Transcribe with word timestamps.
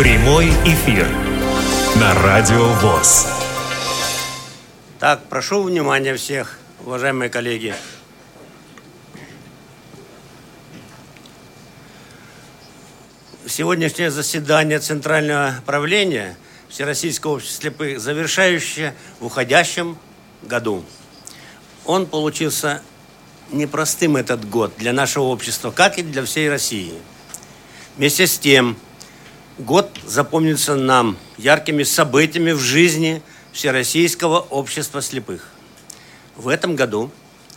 Прямой 0.00 0.46
эфир 0.64 1.06
на 1.96 2.14
Радио 2.22 2.68
ВОЗ. 2.76 3.26
Так, 4.98 5.28
прошу 5.28 5.62
внимания 5.62 6.16
всех, 6.16 6.58
уважаемые 6.86 7.28
коллеги. 7.28 7.74
Сегодняшнее 13.46 14.10
заседание 14.10 14.78
Центрального 14.78 15.56
правления 15.66 16.38
Всероссийского 16.70 17.32
общества 17.32 17.60
слепых, 17.60 18.00
завершающее 18.00 18.94
в 19.18 19.26
уходящем 19.26 19.98
году. 20.40 20.82
Он 21.84 22.06
получился 22.06 22.80
непростым 23.52 24.16
этот 24.16 24.48
год 24.48 24.72
для 24.78 24.94
нашего 24.94 25.24
общества, 25.24 25.70
как 25.70 25.98
и 25.98 26.02
для 26.02 26.24
всей 26.24 26.48
России. 26.48 26.94
Вместе 27.98 28.26
с 28.26 28.38
тем, 28.38 28.78
год 29.60 29.90
запомнится 30.06 30.74
нам 30.74 31.16
яркими 31.36 31.82
событиями 31.82 32.52
в 32.52 32.60
жизни 32.60 33.22
Всероссийского 33.52 34.40
общества 34.40 35.02
слепых. 35.02 35.50
В 36.36 36.48
этом 36.48 36.76
году 36.76 37.10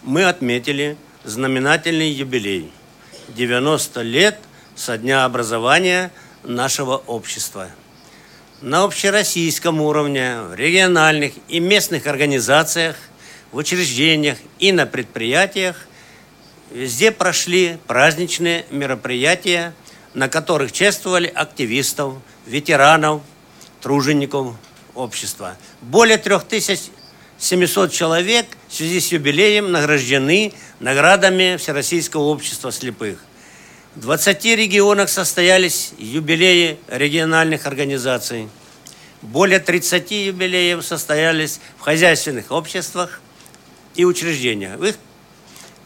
мы 0.04 0.26
отметили 0.26 0.98
знаменательный 1.24 2.10
юбилей– 2.10 2.72
90 3.30 4.02
лет 4.02 4.38
со 4.76 4.98
дня 4.98 5.24
образования 5.24 6.12
нашего 6.44 6.98
общества. 6.98 7.70
На 8.62 8.84
общероссийском 8.84 9.80
уровне, 9.80 10.42
в 10.42 10.56
региональных 10.56 11.34
и 11.48 11.60
местных 11.60 12.08
организациях, 12.08 12.98
в 13.52 13.58
учреждениях 13.58 14.38
и 14.60 14.72
на 14.72 14.86
предприятиях 14.86 15.88
везде 16.72 17.12
прошли 17.12 17.78
праздничные 17.88 18.66
мероприятия– 18.72 19.74
на 20.14 20.30
которых 20.30 20.72
чествовали 20.72 21.28
активистов, 21.28 22.16
ветеранов, 22.46 23.22
тружеников 23.82 24.56
общества. 24.96 25.58
Более 25.82 26.18
3700 26.18 27.92
человек 27.92 28.46
в 28.68 28.74
связи 28.74 29.00
с 29.00 29.12
юбилеем 29.12 29.72
награждены 29.72 30.54
наградами 30.80 31.58
Всероссийского 31.58 32.24
общества 32.24 32.72
слепых. 32.72 33.20
В 33.96 34.02
20 34.02 34.46
регионах 34.46 35.10
состоялись 35.10 35.94
юбилеи 35.98 36.80
региональных 36.88 37.68
организаций. 37.68 38.50
Более 39.22 39.60
30 39.60 40.12
юбилеев 40.12 40.84
состоялись 40.84 41.60
в 41.78 41.82
хозяйственных 41.82 42.52
обществах 42.52 43.22
и 43.96 44.04
учреждениях. 44.04 44.80
В 44.80 44.86
их 44.86 44.96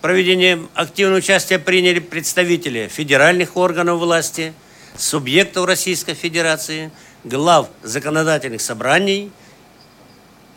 проведении 0.02 0.68
активное 0.74 1.18
участие 1.18 1.60
приняли 1.60 2.00
представители 2.00 2.88
федеральных 2.88 3.58
органов 3.58 4.00
власти, 4.00 4.54
субъектов 4.96 5.66
Российской 5.66 6.14
Федерации, 6.14 6.92
глав 7.24 7.70
законодательных 7.84 8.62
собраний 8.62 9.32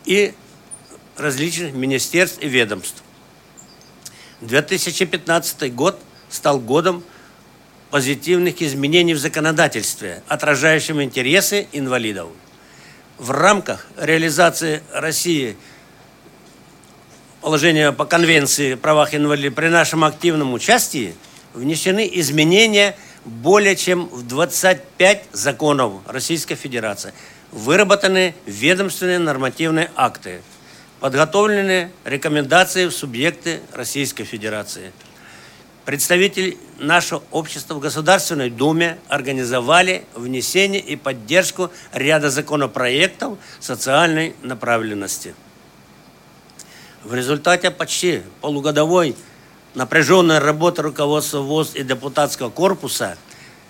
и 0.04 0.34
различных 1.16 1.74
министерств 1.74 2.38
и 2.42 2.48
ведомств. 2.48 3.02
2015 4.40 5.74
год 5.74 6.00
стал 6.30 6.58
годом 6.58 7.04
позитивных 7.90 8.62
изменений 8.62 9.14
в 9.14 9.18
законодательстве, 9.18 10.22
отражающим 10.28 11.02
интересы 11.02 11.66
инвалидов. 11.72 12.28
В 13.18 13.32
рамках 13.32 13.86
реализации 13.96 14.82
России– 14.92 15.56
положения 17.40 17.92
по 17.92 18.04
Конвенции 18.04 18.74
о 18.74 18.76
правах 18.76 19.14
инвалидов, 19.14 19.54
при 19.54 19.68
нашем 19.68 20.04
активном 20.04 20.52
участии 20.52 21.14
внесены 21.54 22.08
изменения 22.14 22.96
более 23.24 23.76
чем 23.76 24.06
в 24.08 24.26
25 24.26 25.24
законов 25.32 25.94
Российской 26.06 26.54
Федерации. 26.54 27.12
Выработаны 27.50 28.34
ведомственные 28.46 29.18
нормативные 29.18 29.90
акты. 29.96 30.42
Подготовлены 31.00 31.90
рекомендации 32.04 32.86
в 32.86 32.92
субъекты 32.92 33.60
Российской 33.72 34.24
Федерации. 34.24 34.92
Представители 35.86 36.58
нашего 36.78 37.22
общества 37.30 37.74
в 37.74 37.80
Государственной 37.80 38.50
Думе 38.50 38.98
организовали 39.08 40.04
внесение 40.14 40.80
и 40.80 40.94
поддержку 40.94 41.70
ряда 41.92 42.30
законопроектов 42.30 43.38
социальной 43.60 44.34
направленности. 44.42 45.34
В 47.02 47.14
результате 47.14 47.70
почти 47.70 48.22
полугодовой 48.42 49.16
напряженной 49.74 50.38
работы 50.38 50.82
руководства 50.82 51.38
ВОЗ 51.38 51.72
и 51.74 51.82
депутатского 51.82 52.50
корпуса 52.50 53.16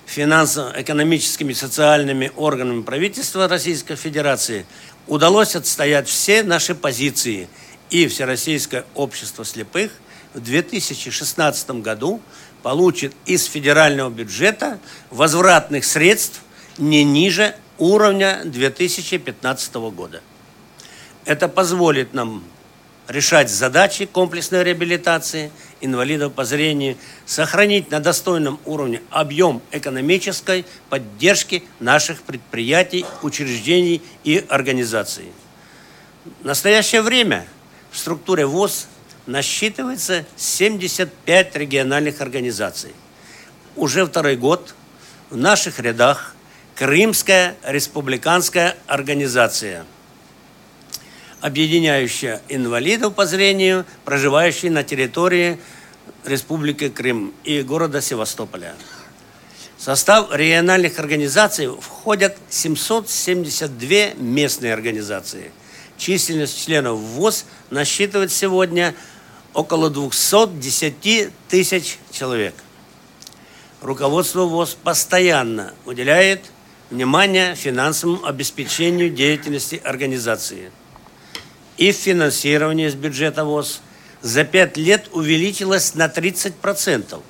финансово-экономическими 0.07 1.53
и 1.53 1.55
социальными 1.55 2.33
органами 2.35 2.83
правительства 2.83 3.47
Российской 3.47 3.95
Федерации 3.95 4.67
удалось 5.07 5.55
отстоять 5.55 6.09
все 6.09 6.43
наши 6.43 6.75
позиции, 6.75 7.49
и 7.91 8.09
Всероссийское 8.09 8.85
общество 8.97 9.45
слепых 9.45 9.93
в 10.35 10.41
2016 10.41 11.71
году 11.83 12.21
получит 12.65 13.15
из 13.27 13.45
федерального 13.45 14.11
бюджета 14.11 14.81
возвратных 15.11 15.85
средств 15.85 16.41
не 16.79 17.05
ниже 17.05 17.55
уровня 17.79 18.41
2015 18.45 19.75
года. 19.75 20.21
Это 21.25 21.47
позволит 21.47 22.13
нам 22.13 22.43
решать 23.11 23.51
задачи 23.51 24.07
комплексной 24.07 24.63
реабилитации 24.63 25.51
инвалидов 25.81 26.33
по 26.33 26.45
зрению, 26.45 26.97
сохранить 27.27 27.91
на 27.91 27.99
достойном 27.99 28.61
уровне 28.65 29.03
объем 29.11 29.63
экономической 29.73 30.65
поддержки 30.89 31.65
наших 31.81 32.23
предприятий, 32.23 33.05
учреждений 33.23 34.01
и 34.23 34.45
организаций. 34.49 35.33
В 36.41 36.45
настоящее 36.45 37.03
время 37.03 37.47
в 37.91 37.99
структуре 37.99 38.47
ВОЗ 38.47 38.87
насчитывается 39.27 40.25
75 40.37 41.57
региональных 41.57 42.21
организаций. 42.21 42.95
Уже 43.75 44.07
второй 44.07 44.37
год 44.37 44.75
в 45.31 45.37
наших 45.37 45.81
рядах 45.81 46.37
Крымская 46.77 47.57
республиканская 47.65 48.77
организация– 48.87 49.85
объединяющая 51.41 52.43
инвалидов 52.49 53.15
по 53.15 53.27
зрению, 53.27 53.85
проживающих 54.05 54.71
на 54.71 54.85
территории 54.85 55.59
Республики 56.25 56.89
Крым 56.89 57.33
и 57.45 57.63
города 57.63 58.01
Севастополя. 58.01 58.75
В 59.79 59.83
состав 59.83 60.29
региональных 60.35 60.99
организаций 60.99 61.69
входят 61.69 62.37
772 62.51 64.15
местные 64.23 64.75
организации. 64.75 65.51
Численность 65.97 66.63
членов 66.65 66.99
ВОЗ 66.99 67.47
насчитывает 67.71 68.31
сегодня 68.31 68.95
около 69.55 69.89
210 69.89 71.31
тысяч 71.49 71.99
человек. 72.13 72.55
Руководство 73.81 74.43
ВОЗ 74.43 74.77
постоянно 74.83 75.73
уделяет 75.87 76.43
внимание 76.91 77.55
финансовому 77.55 78.27
обеспечению 78.27 79.09
деятельности 79.09 79.81
организации– 79.83 80.71
и 81.81 81.93
финансирование 81.93 82.89
из 82.89 82.95
бюджета 82.95 83.47
ВОЗ 83.47 83.81
за 84.21 84.45
пять 84.45 84.77
лет 84.77 85.09
увеличилось 85.13 85.95
на 85.95 86.09
30%. 86.09 87.23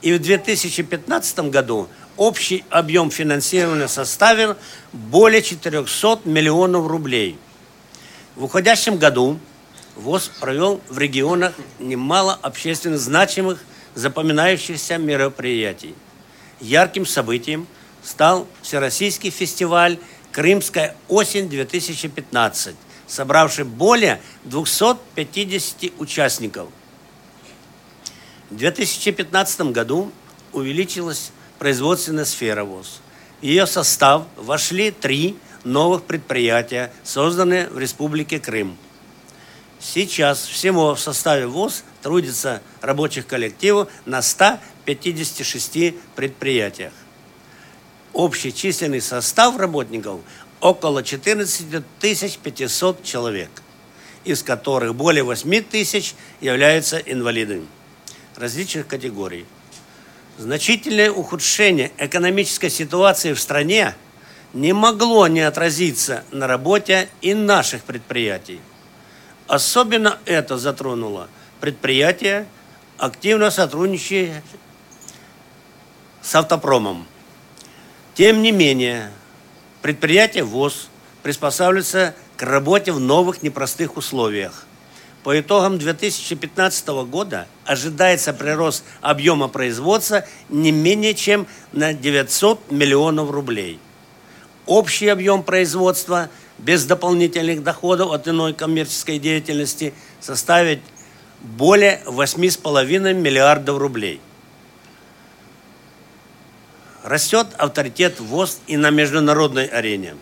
И 0.00 0.12
в 0.14 0.22
2015 0.22 1.50
году 1.50 1.88
общий 2.16 2.64
объем 2.70 3.10
финансирования 3.10 3.86
составил 3.86 4.56
более 4.92 5.42
400 5.42 6.20
миллионов 6.24 6.86
рублей. 6.86 7.38
В 8.36 8.44
уходящем 8.44 8.96
году 8.96 9.38
ВОЗ 9.96 10.30
провел 10.40 10.80
в 10.88 10.98
регионах 10.98 11.52
немало 11.78 12.38
общественно 12.40 12.96
значимых, 12.96 13.62
запоминающихся 13.94 14.96
мероприятий. 14.96 15.94
Ярким 16.58 17.04
событием 17.04 17.66
стал 18.02 18.46
Всероссийский 18.62 19.28
фестиваль 19.28 19.98
«Крымская 20.32 20.96
осень-2015», 21.08 22.74
собравший 23.06 23.64
более 23.64 24.20
250 24.44 25.92
участников. 25.98 26.68
В 28.50 28.56
2015 28.56 29.72
году 29.72 30.12
увеличилась 30.52 31.32
производственная 31.58 32.24
сфера 32.24 32.64
ВОЗ. 32.64 33.00
В 33.40 33.44
ее 33.44 33.66
состав 33.66 34.24
вошли 34.36 34.90
три 34.90 35.36
новых 35.64 36.04
предприятия, 36.04 36.92
созданные 37.02 37.68
в 37.68 37.78
Республике 37.78 38.38
Крым. 38.38 38.76
Сейчас 39.80 40.46
всего 40.46 40.94
в 40.94 41.00
составе 41.00 41.46
ВОЗ 41.46 41.84
трудится 42.02 42.62
рабочих 42.80 43.26
коллективов 43.26 43.90
на 44.06 44.22
156 44.22 45.94
предприятиях. 46.14 46.92
Общий 48.12 48.54
численный 48.54 49.00
состав 49.00 49.58
работников 49.58 50.20
около 50.64 51.02
14 51.02 51.84
500 52.38 53.04
человек, 53.04 53.50
из 54.24 54.42
которых 54.42 54.94
более 54.94 55.22
8 55.22 55.62
тысяч 55.62 56.14
являются 56.40 56.96
инвалидами 56.96 57.66
различных 58.34 58.86
категорий. 58.86 59.44
Значительное 60.38 61.10
ухудшение 61.10 61.92
экономической 61.98 62.70
ситуации 62.70 63.34
в 63.34 63.40
стране 63.40 63.94
не 64.54 64.72
могло 64.72 65.26
не 65.26 65.42
отразиться 65.42 66.24
на 66.30 66.46
работе 66.46 67.10
и 67.20 67.34
наших 67.34 67.82
предприятий. 67.82 68.60
Особенно 69.46 70.18
это 70.24 70.56
затронуло 70.56 71.28
предприятия, 71.60 72.46
активно 72.96 73.50
сотрудничающие 73.50 74.42
с 76.22 76.34
автопромом. 76.34 77.06
Тем 78.14 78.40
не 78.40 78.50
менее, 78.50 79.12
предприятие 79.84 80.44
ВОЗ 80.44 80.88
приспосабливается 81.22 82.14
к 82.38 82.42
работе 82.42 82.90
в 82.90 83.00
новых 83.00 83.42
непростых 83.42 83.98
условиях. 83.98 84.64
По 85.22 85.38
итогам 85.38 85.76
2015 85.78 86.88
года 87.04 87.46
ожидается 87.66 88.32
прирост 88.32 88.82
объема 89.02 89.48
производства 89.48 90.24
не 90.48 90.72
менее 90.72 91.12
чем 91.12 91.46
на 91.72 91.92
900 91.92 92.70
миллионов 92.70 93.30
рублей. 93.30 93.78
Общий 94.64 95.08
объем 95.08 95.42
производства 95.42 96.30
без 96.56 96.86
дополнительных 96.86 97.62
доходов 97.62 98.10
от 98.10 98.26
иной 98.26 98.54
коммерческой 98.54 99.18
деятельности 99.18 99.92
составит 100.18 100.80
более 101.42 102.00
8,5 102.06 103.12
миллиардов 103.12 103.76
рублей. 103.76 104.22
Растет 107.04 107.48
авторитет 107.58 108.18
ВОЗ 108.18 108.60
и 108.66 108.78
на 108.78 108.88
международной 108.88 109.66
арене. 109.66 110.16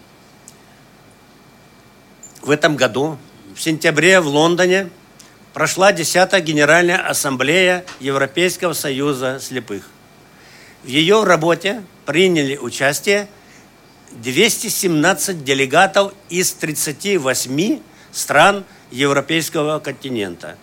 В 2.41 2.51
этом 2.51 2.75
году, 2.75 3.19
в 3.55 3.61
сентябре 3.61 4.19
в 4.19 4.27
Лондоне, 4.27 4.91
прошла 5.53 5.93
10-я 5.93 6.41
Генеральная 6.41 6.99
Ассамблея 6.99 7.85
Европейского 8.01 8.73
Союза 8.73 9.39
слепых. 9.41 9.89
В 10.83 10.89
ее 10.89 11.23
работе 11.23 11.85
приняли 12.05 12.57
участие 12.57 13.29
217 14.11 15.45
делегатов 15.45 16.13
из 16.31 16.53
38 16.53 17.79
стран 18.11 18.65
европейского 18.91 19.79
континента. 19.79 20.57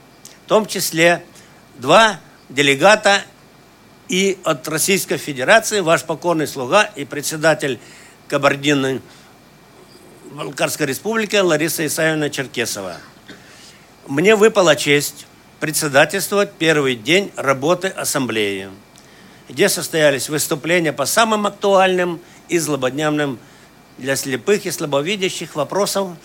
В 0.45 0.50
том 0.50 0.66
числе 0.66 1.24
два 1.77 2.19
делегата 2.50 3.24
и 4.09 4.39
от 4.44 4.67
Российской 4.67 5.17
Федерации, 5.17 5.79
ваш 5.79 6.03
покорный 6.03 6.47
слуга 6.47 6.83
и 6.83 7.06
председатель 7.06 7.79
Кабардиной 8.27 9.01
Балкарской 10.31 10.88
Республики 10.88 11.35
Лариса 11.35 11.85
Исаевна 11.85 12.29
Черкесова. 12.29 12.97
Мне 14.07 14.35
выпала 14.35 14.75
честь 14.75 15.27
председательствовать 15.59 16.53
первый 16.53 16.95
день 16.95 17.31
работы 17.35 17.88
Ассамблеи, 17.89 18.69
где 19.47 19.69
состоялись 19.69 20.27
выступления 20.27 20.91
по 20.91 21.06
самым 21.06 21.45
актуальным 21.45 22.19
и 22.47 22.57
злободневным 22.57 23.39
для 24.00 24.15
слепых 24.15 24.65
и 24.65 24.71
слабовидящих 24.71 25.56
вопросам. 25.56 26.17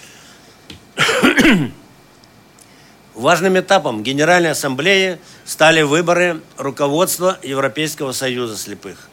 Важным 3.14 3.56
этапом 3.56 4.02
Генеральной 4.02 4.50
Ассамблеи 4.50 5.20
стали 5.44 5.82
выборы 5.82 6.40
руководства 6.56 7.38
Европейского 7.44 8.10
Союза 8.10 8.56
слепых. 8.56 9.08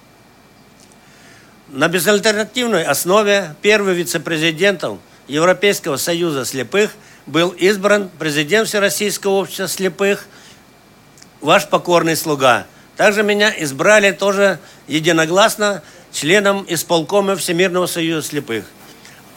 На 1.67 1.87
безальтернативной 1.87 2.83
основе 2.83 3.55
первым 3.61 3.93
вице-президентом 3.93 4.99
Европейского 5.27 5.97
Союза 5.97 6.45
слепых 6.45 6.91
был 7.27 7.49
избран 7.49 8.09
президент 8.17 8.67
Всероссийского 8.67 9.33
общества 9.33 9.67
слепых, 9.67 10.25
ваш 11.39 11.67
покорный 11.67 12.15
слуга. 12.15 12.65
Также 12.97 13.21
меня 13.21 13.53
избрали 13.63 14.11
тоже 14.11 14.57
единогласно 14.87 15.83
членом 16.11 16.65
исполкома 16.67 17.35
Всемирного 17.35 17.85
союза 17.85 18.27
слепых. 18.27 18.65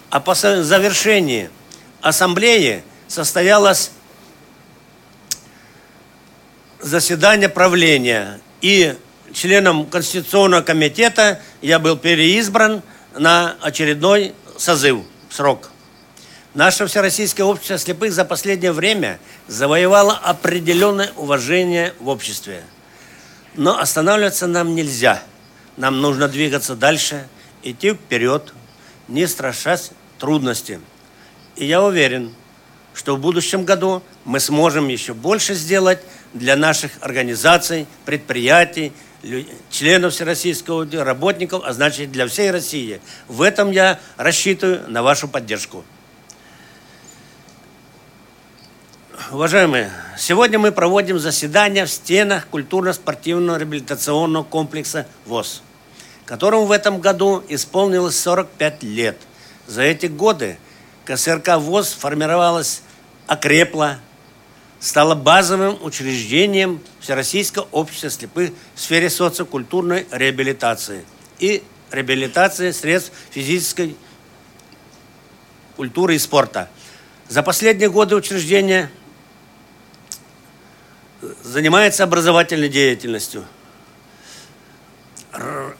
А 0.09 0.21
по 0.21 0.35
завершении 0.35 1.51
ассамблеи 2.01 2.83
состоялось 3.09 3.91
заседание 6.85 7.49
правления. 7.49 8.41
И 8.61 8.95
членом 9.33 9.87
Конституционного 9.87 10.63
комитета 10.63 11.41
я 11.61 11.79
был 11.79 11.97
переизбран 11.97 12.83
на 13.17 13.57
очередной 13.61 14.35
созыв, 14.57 14.99
срок. 15.31 15.71
Наше 16.55 16.87
Всероссийское 16.87 17.45
общество 17.45 17.79
слепых 17.79 18.13
за 18.13 18.25
последнее 18.25 18.73
время 18.73 19.19
завоевало 19.49 20.13
определенное 20.13 21.11
уважение 21.17 21.95
в 21.99 22.09
обществе. 22.09 22.63
Но 23.55 23.79
останавливаться 23.79 24.47
нам 24.47 24.75
нельзя– 24.75 25.23
нам 25.77 26.01
нужно 26.01 26.29
двигаться 26.29 26.77
дальше, 26.77 27.27
идти 27.63 27.95
вперед, 27.95 28.53
не 29.09 29.27
страшась 29.27 29.91
трудности. 30.19 30.81
И 31.57 31.65
я 31.65 31.83
уверен, 31.83 32.33
что 32.95 33.17
в 33.17 33.21
будущем 33.21 33.65
году 33.65 34.03
мы 34.25 34.39
сможем 34.39 34.89
еще 34.89 35.15
больше 35.15 35.55
сделать 35.55 35.99
для 36.35 36.57
наших 36.57 36.91
организаций, 37.01 37.87
предприятий, 38.05 38.93
членов 39.71 40.13
Всероссийского 40.13 40.87
работников, 41.03 41.63
а 41.65 41.73
значит 41.73 42.13
для 42.13 42.27
всей 42.27 42.51
России. 42.51 43.01
В 43.29 43.41
этом 43.41 43.71
я 43.71 43.99
рассчитываю 44.17 44.89
на 44.91 45.03
вашу 45.03 45.29
поддержку. 45.29 45.85
Уважаемые, 49.31 49.91
сегодня 50.19 50.59
мы 50.59 50.71
проводим 50.71 51.19
заседание 51.19 51.87
в 51.87 51.91
стенах 51.91 52.47
культурно-спортивного 52.49 53.57
реабилитационного 53.57 54.45
комплекса 54.45 55.07
ВОЗ, 55.25 55.63
которому 56.27 56.67
в 56.67 56.73
этом 56.73 57.01
году 57.01 57.43
исполнилось 57.49 58.21
45 58.21 58.83
лет. 58.83 59.17
За 59.67 59.83
эти 59.83 60.07
годы 60.07 60.59
КСРК 61.05 61.57
ВОЗ 61.57 61.95
формировалась, 61.95 62.83
окрепла, 63.27 63.99
стала 64.85 65.15
базовым 65.15 65.79
учреждением 65.83 66.79
Всероссийского 67.01 67.67
общества 67.73 68.11
слепых 68.11 68.51
в 68.75 68.81
сфере 68.81 69.09
социокультурной 69.09 70.07
реабилитации 70.11 71.07
и 71.39 71.63
реабилитации 71.91 72.71
средств 72.71 73.11
физической 73.31 73.97
культуры 75.77 76.17
и 76.17 76.19
спорта. 76.19 76.69
За 77.29 77.43
последние 77.43 77.89
годы 77.89 78.15
учреждение 78.15 78.91
занимается 81.43 82.05
образовательной 82.05 82.69
деятельностью, 82.69 83.47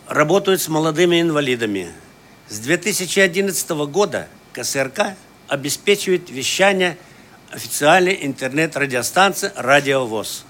работают 0.09 0.63
с 0.63 0.69
молодыми 0.69 1.21
инвалидами. 1.21 1.93
С 2.49 2.59
2011 2.59 3.69
года 3.87 4.29
КСРК 4.55 5.15
обеспечивает 5.49 6.31
вещание 6.31 6.97
официальной 7.55 8.19
интернет-радиостанции 8.23 9.53
«Радио 9.55 10.07
ВОЗ». 10.07 10.45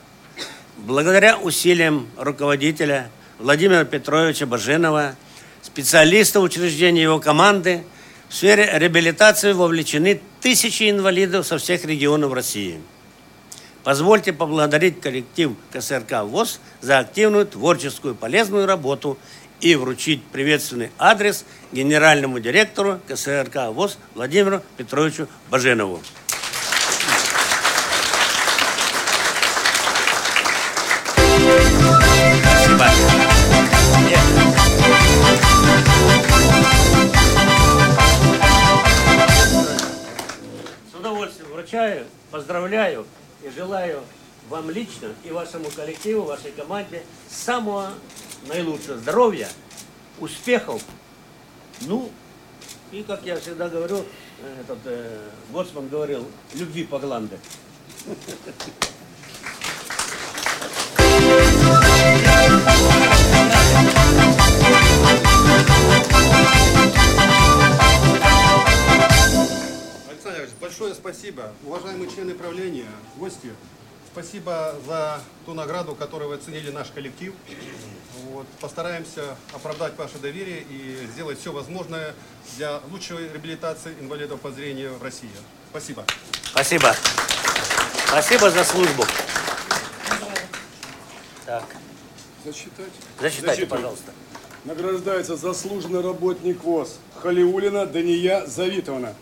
Благодаря 0.78 1.36
усилиям 1.36 2.08
руководителя 2.16 3.10
Владимира 3.38 3.84
Петровича 3.84 4.46
Баженова, 4.46 5.14
специалистов 5.62 6.42
учреждения 6.42 7.02
его 7.02 7.20
команды, 7.20 7.84
в 8.28 8.34
сфере 8.34 8.70
реабилитации 8.72 9.52
вовлечены 9.52 10.20
тысячи 10.40 10.90
инвалидов 10.90 11.46
со 11.46 11.58
всех 11.58 11.84
регионов 11.84 12.32
России– 12.32 12.80
Позвольте 13.84 14.32
поблагодарить 14.32 15.02
коллектив 15.02 15.52
КСРК 15.70 16.22
ВОЗ 16.22 16.58
за 16.80 17.00
активную 17.00 17.46
творческую 17.46 18.14
полезную 18.14 18.66
работу 18.66 19.18
и 19.60 19.76
вручить 19.76 20.22
приветственный 20.24 20.90
адрес 20.98 21.44
генеральному 21.70 22.40
директору 22.40 22.98
КСРК 23.06 23.68
ВОЗ 23.74 23.98
Владимиру 24.14 24.62
Петровичу 24.78 25.28
Баженову. 25.50 26.00
Спасибо. 32.74 33.14
С 40.90 40.94
удовольствием 40.98 41.52
вручаю, 41.52 42.06
поздравляю 42.30 43.06
и 43.44 43.50
желаю 43.50 44.02
вам 44.48 44.70
лично 44.70 45.08
и 45.22 45.30
вашему 45.30 45.70
коллективу, 45.70 46.22
вашей 46.22 46.50
команде 46.50 47.04
самого 47.30 47.90
наилучшего 48.48 48.98
здоровья, 48.98 49.48
успехов, 50.18 50.82
ну, 51.82 52.10
и, 52.90 53.02
как 53.02 53.24
я 53.24 53.38
всегда 53.38 53.68
говорю, 53.68 54.04
этот 54.60 54.78
э, 54.84 55.28
Гоцман 55.52 55.88
говорил, 55.88 56.26
любви 56.54 56.84
по 56.84 56.98
гланде. 56.98 57.38
спасибо. 71.04 71.52
Уважаемые 71.66 72.10
члены 72.10 72.32
правления, 72.34 72.88
гости, 73.16 73.50
спасибо 74.10 74.74
за 74.86 75.20
ту 75.44 75.52
награду, 75.52 75.94
которую 75.94 76.30
вы 76.30 76.36
оценили 76.36 76.70
наш 76.70 76.88
коллектив. 76.88 77.34
Вот, 78.30 78.46
постараемся 78.58 79.36
оправдать 79.52 79.98
ваше 79.98 80.18
доверие 80.18 80.62
и 80.62 81.06
сделать 81.12 81.38
все 81.38 81.52
возможное 81.52 82.14
для 82.56 82.80
лучшей 82.90 83.28
реабилитации 83.28 83.94
инвалидов 84.00 84.40
по 84.40 84.50
зрению 84.50 84.94
в 84.94 85.02
России. 85.02 85.28
Спасибо. 85.68 86.06
Спасибо. 86.52 86.96
Спасибо 88.06 88.50
за 88.50 88.64
службу. 88.64 89.04
Так, 91.44 91.64
Зачитать. 92.46 92.86
зачитайте, 93.20 93.46
Зачитываю. 93.46 93.68
пожалуйста. 93.68 94.12
Награждается 94.64 95.36
заслуженный 95.36 96.00
работник 96.00 96.64
ВОЗ 96.64 96.96
Халиулина 97.20 97.84
Дания 97.84 98.46
Завитовна. 98.46 99.14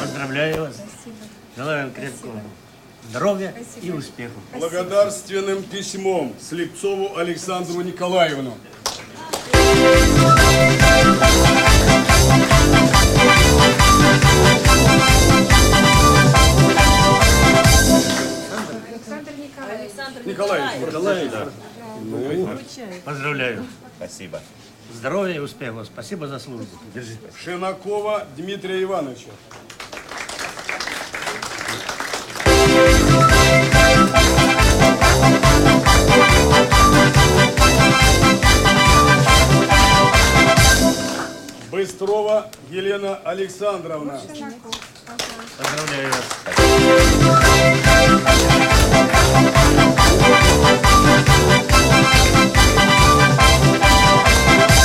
Поздравляю 0.00 0.62
вас. 0.62 0.76
Желаю 1.56 1.84
вам 1.84 1.94
крепкого 1.94 2.40
здоровья 3.08 3.54
и 3.82 3.90
успехов. 3.90 4.42
Благодарственным 4.52 5.62
письмом 5.62 6.34
Слепцову 6.40 7.16
Александру 7.16 7.80
Николаевну. 7.82 8.56
Александр 18.88 20.20
Николаевич. 20.26 20.86
Николаевич. 20.86 21.32
Поздравляю. 23.04 23.64
Спасибо. 23.96 24.40
Здоровья 24.92 25.34
и 25.34 25.38
успехов. 25.38 25.86
Спасибо 25.86 26.26
за 26.28 26.38
службу. 26.38 26.66
Держи. 26.94 27.16
Шинакова 27.42 28.26
Дмитрия 28.36 28.82
Ивановича. 28.82 29.30
Быстрова 41.70 42.50
Елена 42.70 43.16
Александровна. 43.24 44.20
Поздравляю 45.58 46.10
вас. 46.10 46.24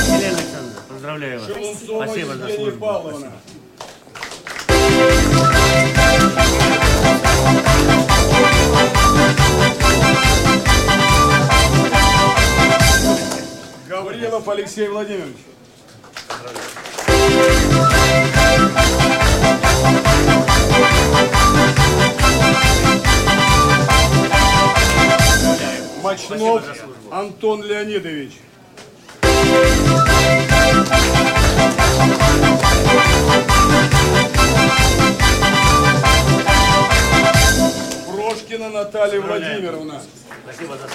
Елена 0.08 0.38
Александровна, 0.38 0.82
поздравляю 0.88 1.40
вас. 1.40 1.48
Шелунцова 1.50 2.06
Спасибо 2.06 2.36
за 2.36 2.50
службу. 2.50 2.80
Павловна. 2.80 3.32
Гаврилов 13.88 14.48
Алексей 14.48 14.88
Владимирович. 14.88 15.38
Мочнов 26.02 26.64
Антон 27.12 27.64
Леонидович. 27.64 28.32
Прошкина 38.08 38.70
Наталья 38.70 39.22
Владимировна. 39.22 40.02
Спасибо 40.44 40.78
за. 40.78 40.88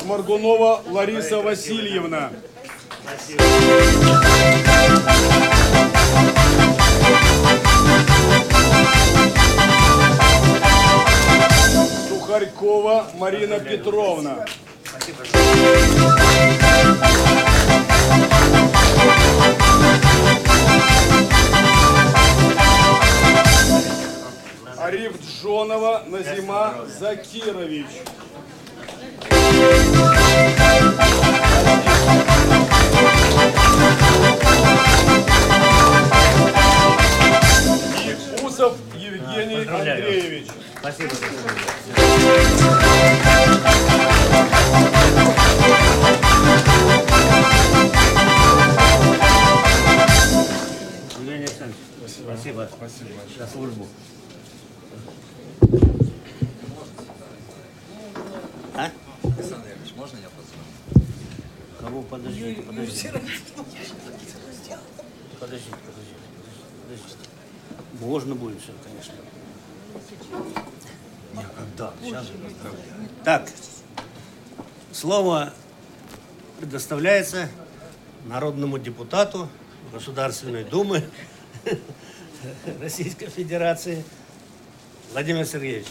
Сморгунова 0.00 0.82
Лариса 0.86 1.38
Васильевна. 1.38 2.30
Сухарькова 12.08 13.06
Марина 13.18 13.58
Петровна. 13.58 14.44
Ариф 24.78 25.12
Джонова 25.22 26.02
Назима 26.06 26.74
Закирович. 26.98 27.86
И 32.20 32.39
Усов 38.60 38.76
Евгений 38.94 39.56
Поздравляю. 39.56 40.04
Андреевич. 40.04 40.48
Спасибо. 40.78 41.10
Евгений 51.16 51.44
Александрович, 51.44 51.78
спасибо. 52.06 52.68
за 53.38 53.46
службу. 53.46 53.86
А? 58.76 58.90
Можно 59.96 60.18
я 60.18 60.28
позвоню? 60.36 61.06
Кого? 61.80 62.02
Подождите, 62.02 62.60
подождите. 62.60 63.10
Подождите, 63.10 63.94
подождите, 65.40 65.70
подождите. 66.86 67.29
Можно 68.00 68.34
будет 68.34 68.60
все, 68.62 68.72
конечно. 68.82 69.14
Никогда. 71.34 71.92
Сейчас 72.02 72.26
же. 72.26 72.32
Так, 73.24 73.48
слово 74.92 75.52
предоставляется 76.58 77.48
народному 78.26 78.78
депутату 78.78 79.48
Государственной 79.92 80.64
Думы 80.64 81.04
Российской 82.80 83.26
Федерации 83.26 84.02
Владимир 85.12 85.44
Сергеевич. 85.44 85.86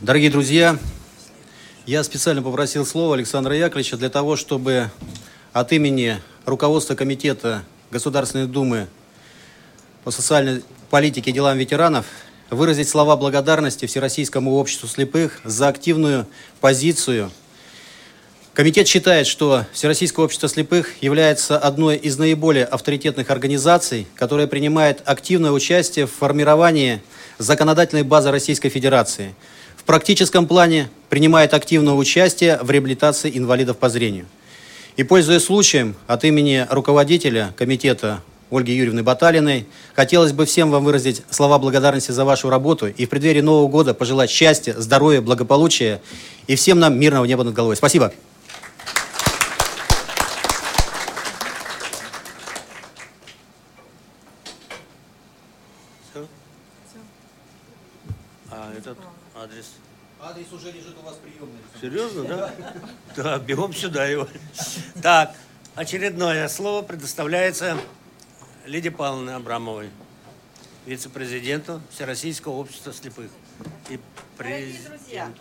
Дорогие 0.00 0.30
друзья, 0.30 0.78
я 1.86 2.04
специально 2.04 2.42
попросил 2.42 2.84
слова 2.84 3.14
Александра 3.14 3.56
Яковлевича 3.56 3.96
для 3.96 4.10
того, 4.10 4.36
чтобы 4.36 4.90
от 5.52 5.72
имени 5.72 6.20
руководства 6.44 6.94
Комитета 6.94 7.64
Государственной 7.90 8.46
Думы 8.46 8.88
по 10.04 10.10
социальной 10.10 10.62
политике 10.90 11.30
и 11.30 11.32
делам 11.32 11.56
ветеранов 11.58 12.06
выразить 12.50 12.88
слова 12.88 13.16
благодарности 13.16 13.86
Всероссийскому 13.86 14.54
обществу 14.54 14.88
слепых 14.88 15.40
за 15.44 15.68
активную 15.68 16.26
позицию. 16.60 17.30
Комитет 18.56 18.88
считает, 18.88 19.26
что 19.26 19.66
Всероссийское 19.74 20.24
общество 20.24 20.48
слепых 20.48 21.02
является 21.02 21.58
одной 21.58 21.96
из 21.96 22.16
наиболее 22.16 22.64
авторитетных 22.64 23.28
организаций, 23.28 24.06
которая 24.14 24.46
принимает 24.46 25.02
активное 25.04 25.50
участие 25.50 26.06
в 26.06 26.12
формировании 26.12 27.02
законодательной 27.36 28.02
базы 28.02 28.30
Российской 28.30 28.70
Федерации. 28.70 29.34
В 29.76 29.84
практическом 29.84 30.46
плане 30.46 30.88
принимает 31.10 31.52
активное 31.52 31.92
участие 31.92 32.58
в 32.62 32.70
реабилитации 32.70 33.30
инвалидов 33.36 33.76
по 33.76 33.90
зрению. 33.90 34.24
И, 34.96 35.02
пользуясь 35.02 35.44
случаем, 35.44 35.94
от 36.06 36.24
имени 36.24 36.66
руководителя 36.70 37.52
комитета 37.58 38.22
Ольги 38.50 38.72
Юрьевны 38.72 39.02
Баталиной, 39.02 39.66
хотелось 39.94 40.32
бы 40.32 40.46
всем 40.46 40.70
вам 40.70 40.82
выразить 40.82 41.20
слова 41.28 41.58
благодарности 41.58 42.12
за 42.12 42.24
вашу 42.24 42.48
работу 42.48 42.86
и 42.86 43.04
в 43.04 43.10
преддверии 43.10 43.42
Нового 43.42 43.68
года 43.68 43.92
пожелать 43.92 44.30
счастья, 44.30 44.74
здоровья, 44.78 45.20
благополучия 45.20 46.00
и 46.46 46.56
всем 46.56 46.78
нам 46.80 46.98
мирного 46.98 47.26
неба 47.26 47.44
над 47.44 47.52
головой. 47.52 47.76
Спасибо. 47.76 48.14
Всё? 56.10 56.26
А 58.50 58.72
этот 58.76 58.98
адрес? 59.34 59.66
Адрес 60.22 60.46
уже 60.52 60.72
лежит 60.72 60.96
у 61.00 61.04
вас 61.04 61.16
приемный. 61.22 61.58
Серьезно, 61.90 62.24
да? 62.24 62.54
Да, 63.14 63.38
бегом 63.38 63.72
сюда 63.72 64.06
его. 64.06 64.26
Так, 65.00 65.32
очередное 65.76 66.48
слово 66.48 66.82
предоставляется 66.82 67.78
Лидии 68.64 68.88
Павловне 68.88 69.36
Абрамовой, 69.36 69.90
вице-президенту 70.84 71.80
Всероссийского 71.92 72.54
общества 72.54 72.92
слепых. 72.92 73.30
И 73.88 74.00
президенту. 74.36 75.40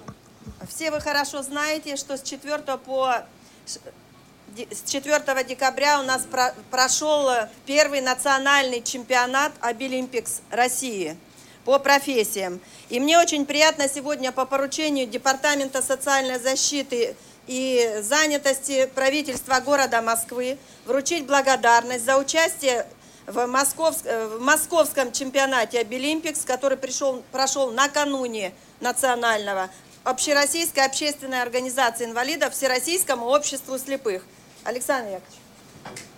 все 0.70 0.92
вы 0.92 1.02
хорошо 1.02 1.42
знаете, 1.42 1.96
что 1.96 2.16
с 2.16 2.22
4 2.22 2.60
по 2.78 3.26
с 3.66 4.84
4 4.88 5.44
декабря 5.44 6.00
у 6.00 6.04
нас 6.04 6.26
про- 6.30 6.54
прошел 6.70 7.28
первый 7.66 8.02
национальный 8.02 8.84
чемпионат 8.84 9.52
Абилимпикс 9.62 10.42
России 10.52 11.18
по 11.66 11.80
профессиям. 11.80 12.62
И 12.90 13.00
мне 13.00 13.20
очень 13.20 13.46
приятно 13.46 13.90
сегодня 13.90 14.32
по 14.32 14.46
поручению 14.46 15.08
Департамента 15.08 15.82
социальной 15.82 16.40
защиты 16.40 17.16
и 17.48 18.00
занятости 18.02 18.90
правительства 18.96 19.60
города 19.60 20.02
Москвы 20.02 20.58
вручить 20.86 21.26
благодарность 21.26 22.06
за 22.06 22.18
участие 22.18 22.86
в, 23.28 23.46
Московс- 23.48 24.06
э, 24.06 24.28
в 24.28 24.42
московском 24.42 25.12
чемпионате 25.12 25.80
Абилимпикс, 25.80 26.46
который 26.46 26.78
пришел, 26.78 27.24
прошел 27.32 27.72
накануне 27.72 28.54
национального, 28.80 29.70
Общероссийской 30.04 30.86
общественной 30.86 31.42
организации 31.42 32.06
инвалидов 32.06 32.54
Всероссийскому 32.54 33.26
обществу 33.26 33.80
слепых. 33.80 34.24
Александр 34.64 35.14
Яковлевич, 35.14 35.40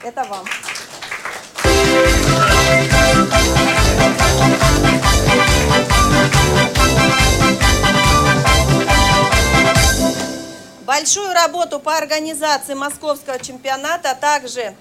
это 0.03 0.25
вам. 0.25 0.45
Большую 10.87 11.33
работу 11.33 11.81
по 11.81 11.97
организации 11.97 12.73
московского 12.73 13.39
чемпионата, 13.39 14.11
а 14.11 14.15
также 14.15 14.73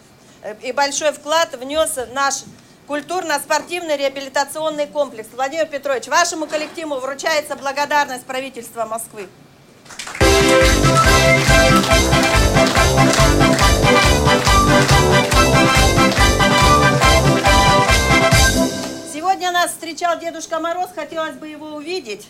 э, 0.42 0.54
и 0.62 0.70
большой 0.70 1.10
вклад 1.10 1.56
внес 1.56 1.98
наш 2.12 2.44
культурно-спортивный 2.86 3.96
реабилитационный 3.96 4.86
комплекс. 4.86 5.28
Владимир 5.34 5.66
Петрович, 5.66 6.06
вашему 6.06 6.46
коллективу 6.46 7.00
вручается 7.00 7.56
благодарность 7.56 8.24
правительства 8.24 8.84
Москвы. 8.84 9.28
Сегодня 19.12 19.50
нас 19.50 19.72
встречал 19.72 20.20
Дедушка 20.20 20.60
Мороз, 20.60 20.90
хотелось 20.94 21.34
бы 21.34 21.48
его 21.48 21.70
увидеть, 21.74 22.28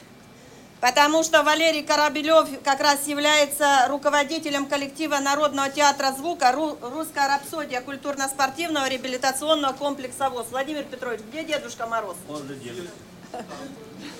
потому 0.86 1.24
что 1.24 1.42
Валерий 1.42 1.82
Корабелев 1.82 2.48
как 2.62 2.78
раз 2.80 3.08
является 3.08 3.86
руководителем 3.88 4.66
коллектива 4.66 5.18
Народного 5.18 5.68
театра 5.68 6.12
звука 6.12 6.52
«Ру- 6.52 6.78
«Русская 6.80 7.26
рапсодия» 7.26 7.80
культурно-спортивного 7.80 8.88
реабилитационного 8.88 9.72
комплекса 9.72 10.30
ВОЗ. 10.30 10.46
Владимир 10.52 10.84
Петрович, 10.84 11.22
где 11.28 11.42
Дедушка 11.42 11.88
Мороз? 11.88 12.16
Он 12.28 12.46
же 12.46 12.54
делает. 12.54 12.90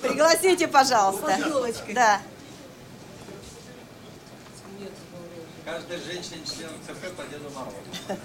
Пригласите, 0.01 0.67
пожалуйста. 0.67 1.37
Да. 1.93 2.19
Каждой 5.67 5.97
женщине 5.97 6.45
член 6.45 6.69
ЦК 6.87 7.11
по 7.17 7.23
Деду 7.23 7.51
Морозу. 7.53 7.75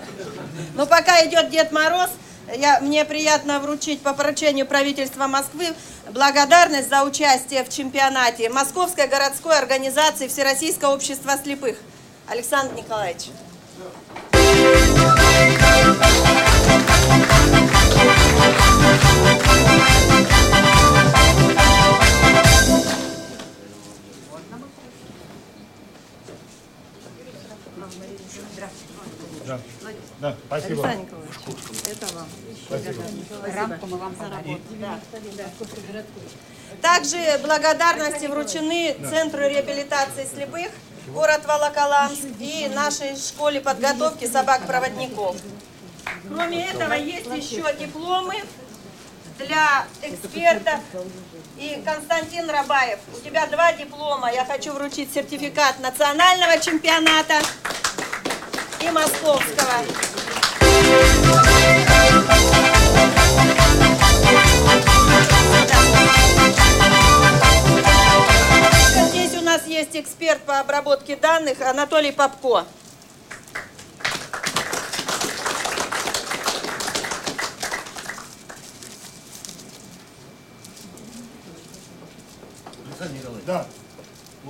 Ну, 0.76 0.86
пока 0.86 1.26
идет 1.26 1.50
Дед 1.50 1.72
Мороз, 1.72 2.10
я, 2.56 2.78
мне 2.78 3.04
приятно 3.04 3.58
вручить 3.58 4.00
по 4.00 4.14
поручению 4.14 4.64
правительства 4.64 5.26
Москвы 5.26 5.74
благодарность 6.12 6.88
за 6.88 7.02
участие 7.02 7.64
в 7.64 7.68
чемпионате 7.68 8.48
Московской 8.48 9.08
городской 9.08 9.58
организации 9.58 10.28
Всероссийского 10.28 10.94
общества 10.94 11.32
слепых. 11.42 11.78
Александр 12.28 12.76
Николаевич. 12.76 13.30
Александр 30.50 30.76
Николаевич, 30.78 31.36
это 31.90 32.06
вам. 32.14 32.28
Также 36.80 37.38
благодарности 37.42 38.26
вручены 38.26 38.96
Центру 39.10 39.40
реабилитации 39.40 40.26
слепых, 40.32 40.70
город 41.08 41.42
Волоколамск 41.46 42.24
и 42.38 42.68
нашей 42.68 43.16
школе 43.16 43.60
подготовки 43.60 44.26
собак-проводников. 44.26 45.36
Кроме 46.28 46.66
этого, 46.66 46.92
есть 46.94 47.26
еще 47.26 47.64
дипломы 47.78 48.34
для 49.38 49.86
экспертов. 50.02 50.80
И 51.58 51.82
Константин 51.84 52.48
Рабаев, 52.48 53.00
у 53.14 53.20
тебя 53.20 53.46
два 53.46 53.72
диплома. 53.72 54.32
Я 54.32 54.44
хочу 54.44 54.72
вручить 54.72 55.12
сертификат 55.12 55.80
национального 55.80 56.58
чемпионата 56.60 57.40
и 58.80 58.90
московского. 58.90 60.11
Здесь 69.08 69.34
у 69.36 69.40
нас 69.42 69.66
есть 69.66 69.94
эксперт 69.96 70.42
по 70.42 70.58
обработке 70.60 71.16
данных 71.16 71.60
Анатолий 71.60 72.12
Попко. 72.12 72.64
Да. 83.44 83.66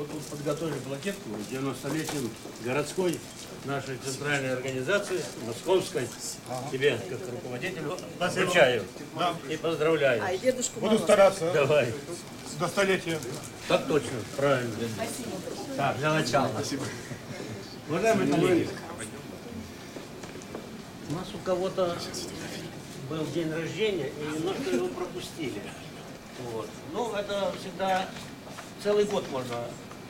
Вот 0.02 0.10
тут 0.10 0.22
подготовили 0.24 0.80
плакетку 0.80 1.30
90-летним 1.48 2.28
городской 2.64 3.20
нашей 3.64 3.96
центральной 3.98 4.54
организации, 4.54 5.20
московской. 5.46 6.08
Тебе, 6.72 6.98
как 7.08 7.20
руководителю, 7.30 7.96
вручаю. 8.18 8.84
И 9.48 9.56
поздравляю. 9.56 10.20
А 10.24 10.32
и 10.32 10.38
дедушку 10.38 10.80
Буду 10.80 10.86
Мороза. 10.86 11.04
стараться 11.04 11.52
Давай. 11.52 11.94
до 12.58 12.66
столетия. 12.66 13.20
Так 13.68 13.86
точно, 13.86 14.10
правильно. 14.36 14.74
Так, 15.76 15.96
для 15.98 16.14
начала. 16.14 16.50
Спасибо. 16.52 16.82
Уважаемые 17.88 18.32
коллеги, 18.32 18.68
у 21.10 21.12
нас 21.12 21.28
у 21.32 21.38
кого-то 21.44 21.96
был 23.08 23.24
день 23.26 23.52
рождения, 23.52 24.08
и 24.08 24.36
немножко 24.36 24.68
его 24.68 24.88
пропустили. 24.88 25.62
Вот. 26.52 26.68
Ну, 26.92 27.14
это 27.14 27.54
всегда 27.60 28.08
целый 28.82 29.04
год 29.04 29.24
можно 29.30 29.56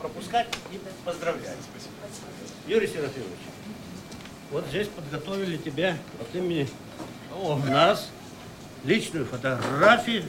пропускать 0.03 0.47
и 0.73 0.79
поздравлять. 1.05 1.57
Юрий 2.67 2.87
Серафимович, 2.87 3.39
вот 4.51 4.65
здесь 4.67 4.89
подготовили 4.89 5.55
тебя 5.55 5.97
от 6.19 6.35
имени 6.35 6.67
о, 7.41 7.57
нас 7.69 8.09
личную 8.83 9.25
фотографию. 9.25 10.25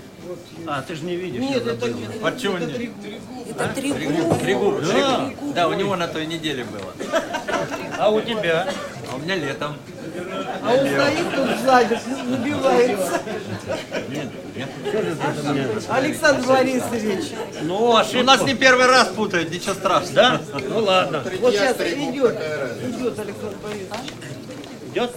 А, 0.69 0.81
ты 0.83 0.95
же 0.95 1.05
не 1.05 1.17
видишь. 1.17 1.41
Нет, 1.41 1.67
это 1.67 1.91
нет. 1.91 2.21
Почему 2.21 2.59
нет? 2.59 2.77
Тригуб. 4.41 4.81
Да. 4.81 5.31
Да, 5.55 5.69
у 5.69 5.73
него 5.73 5.97
на 5.97 6.07
той 6.07 6.27
неделе 6.27 6.65
было. 6.65 6.93
А 7.99 8.11
у 8.11 8.21
тебя? 8.21 8.69
А 9.11 9.17
у 9.17 9.19
меня 9.19 9.35
летом. 9.35 9.77
Александр 15.89 16.47
Борисович, 16.47 17.33
Ну, 17.63 17.97
ошибку. 17.97 18.21
У 18.21 18.23
нас 18.23 18.43
не 18.43 18.55
первый 18.55 18.87
раз 18.87 19.09
путают, 19.09 19.51
ничего 19.51 19.75
страшного. 19.75 20.15
Да? 20.15 20.41
Ну 20.69 20.79
ладно. 20.81 21.25
вот 21.41 21.53
сейчас 21.53 21.77
идет, 21.81 22.35
идет 22.35 23.19
Александр 23.19 23.57
Борисович. 23.63 24.13
Идет? 24.93 25.11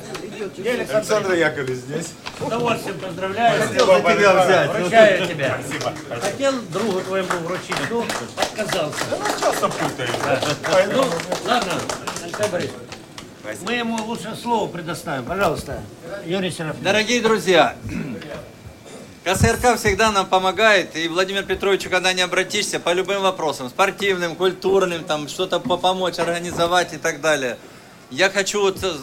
Александр 0.90 1.34
Яковлевич 1.34 1.80
здесь. 1.80 2.08
С 2.40 2.46
удовольствием 2.46 3.00
поздравляю. 3.00 3.62
Хотел 3.68 3.86
за 3.88 4.00
тебя 4.02 4.44
взять. 4.46 4.70
Вручаю 4.72 5.28
тебя. 5.28 5.58
Хотел 6.22 6.54
другу 6.72 7.02
твоему 7.02 7.30
вручить, 7.44 7.76
но 7.90 8.06
отказался. 8.38 9.00
Часто 9.42 9.68
путают. 9.70 10.12
Ну, 10.94 11.04
ладно, 11.48 11.74
Алексей 12.24 12.52
Борисович. 12.52 12.82
Мы 13.62 13.74
ему 13.76 13.96
лучше 14.04 14.36
слово 14.36 14.68
предоставим. 14.70 15.24
Пожалуйста, 15.24 15.80
Юрий 16.26 16.52
Серафимович. 16.52 16.84
Дорогие 16.84 17.22
друзья, 17.22 17.76
КСРК 19.28 19.78
всегда 19.78 20.13
нам 20.13 20.26
помогает, 20.26 20.96
и 20.96 21.10
Владимир 21.10 21.44
Петровичу, 21.44 21.90
когда 21.90 22.13
не 22.13 22.22
обратишься, 22.22 22.80
по 22.80 22.94
любым 22.94 23.22
вопросам, 23.22 23.68
спортивным, 23.68 24.38
культурным, 24.38 25.04
там 25.04 25.28
что-то 25.28 25.60
по- 25.60 25.76
помочь, 25.76 26.18
организовать 26.18 26.94
и 26.94 26.98
так 26.98 27.20
далее. 27.20 27.58
Я 28.10 28.30
хочу 28.30 28.62
вот 28.62 28.82
э, 28.82 28.94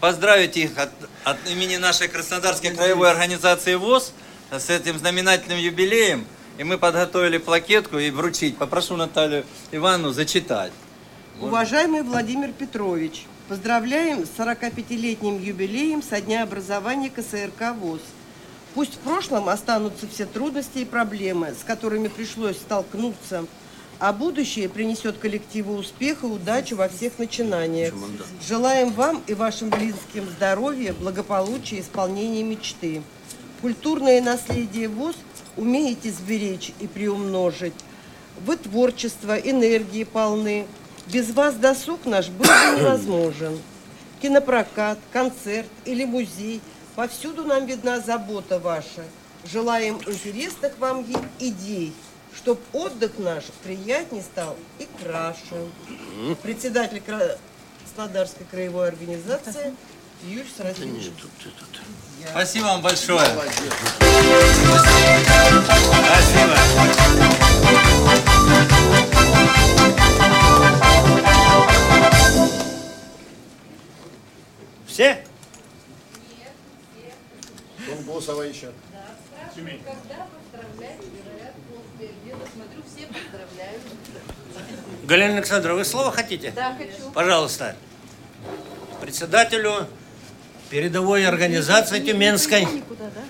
поздравить 0.00 0.56
их 0.56 0.78
от, 0.78 0.90
от 1.24 1.38
имени 1.50 1.74
нашей 1.74 2.06
Краснодарской 2.06 2.70
краевой 2.70 3.10
организации 3.10 3.74
ВОЗ 3.74 4.12
с 4.52 4.70
этим 4.70 4.96
знаменательным 4.96 5.58
юбилеем 5.58 6.24
И 6.56 6.62
мы 6.62 6.78
подготовили 6.78 7.38
плакетку 7.38 7.98
и 7.98 8.12
вручить. 8.12 8.56
Попрошу 8.56 8.94
Наталью 8.94 9.44
Ивановну 9.72 10.12
зачитать. 10.12 10.70
Уважаемый 11.40 12.02
Владимир 12.02 12.52
Петрович, 12.52 13.26
поздравляем 13.48 14.24
с 14.24 14.30
45-летним 14.38 15.42
юбилеем 15.42 16.00
со 16.00 16.20
дня 16.20 16.44
образования 16.44 17.10
КСРК 17.10 17.74
ВОЗ. 17.76 18.02
Пусть 18.74 18.94
в 18.94 18.98
прошлом 18.98 19.48
останутся 19.48 20.08
все 20.08 20.26
трудности 20.26 20.78
и 20.78 20.84
проблемы, 20.84 21.54
с 21.58 21.64
которыми 21.64 22.08
пришлось 22.08 22.56
столкнуться, 22.56 23.46
а 24.00 24.12
будущее 24.12 24.68
принесет 24.68 25.18
коллективу 25.18 25.74
успеха, 25.74 26.24
удачу 26.24 26.74
во 26.74 26.88
всех 26.88 27.18
начинаниях. 27.18 27.94
Желаем 28.46 28.90
вам 28.90 29.22
и 29.28 29.34
вашим 29.34 29.70
близким 29.70 30.28
здоровья, 30.36 30.92
благополучия 30.92 31.76
и 31.76 31.80
исполнения 31.80 32.42
мечты. 32.42 33.02
Культурное 33.62 34.20
наследие 34.20 34.88
ВОЗ 34.88 35.14
умеете 35.56 36.10
сберечь 36.10 36.72
и 36.80 36.88
приумножить. 36.88 37.74
Вы 38.44 38.56
творчество, 38.56 39.36
энергии 39.36 40.02
полны. 40.02 40.66
Без 41.06 41.30
вас 41.30 41.54
досуг 41.54 42.06
наш 42.06 42.28
был 42.28 42.44
бы 42.44 42.80
невозможен. 42.80 43.58
Кинопрокат, 44.20 44.98
концерт 45.12 45.68
или 45.84 46.04
музей. 46.04 46.60
Повсюду 46.96 47.44
нам 47.44 47.66
видна 47.66 47.98
забота 48.00 48.60
ваша. 48.60 49.04
Желаем 49.50 49.96
интересных 50.06 50.78
вам 50.78 51.04
идей, 51.40 51.92
чтоб 52.34 52.60
отдых 52.72 53.18
наш 53.18 53.44
приятней 53.64 54.22
стал 54.22 54.56
и 54.78 54.86
краше. 55.02 55.70
Председатель 56.42 57.02
Краснодарской 57.02 58.46
краевой 58.48 58.88
организации 58.88 59.74
Юрий 60.22 60.48
Саратович. 60.56 61.10
Спасибо 62.30 62.64
вам 62.64 62.80
большое. 62.80 63.28
Все? 74.86 75.23
Тунгусова 78.14 78.42
еще. 78.42 78.68
Когда 79.54 80.26
смотрю, 82.54 82.82
все 82.86 83.06
поздравляют. 83.06 83.82
Галина 85.04 85.36
Александровна, 85.38 85.78
вы 85.78 85.84
слово 85.84 86.12
хотите? 86.12 86.52
Да, 86.54 86.76
хочу. 86.78 87.10
Пожалуйста. 87.12 87.76
Председателю 89.00 89.88
передовой 90.70 91.26
организации 91.26 92.00
Тюменской 92.00 92.64
Никуда, 92.64 93.10
да? 93.14 93.22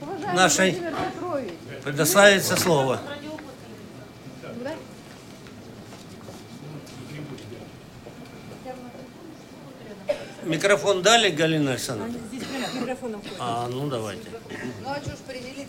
Уважаемый 0.00 0.36
Нашей. 0.36 0.82
Предоставится 1.82 2.56
слово. 2.56 3.00
Микрофон 10.46 11.02
дали, 11.02 11.30
Галина 11.30 11.72
Александровна? 11.72 12.14
Здесь 12.32 12.42
микрофоном 12.80 13.22
А, 13.38 13.68
ну 13.70 13.88
давайте. 13.88 14.28
Ну, 14.82 14.88
а 14.90 15.00
что 15.00 15.10
ж 15.10 15.18
привели 15.26 15.66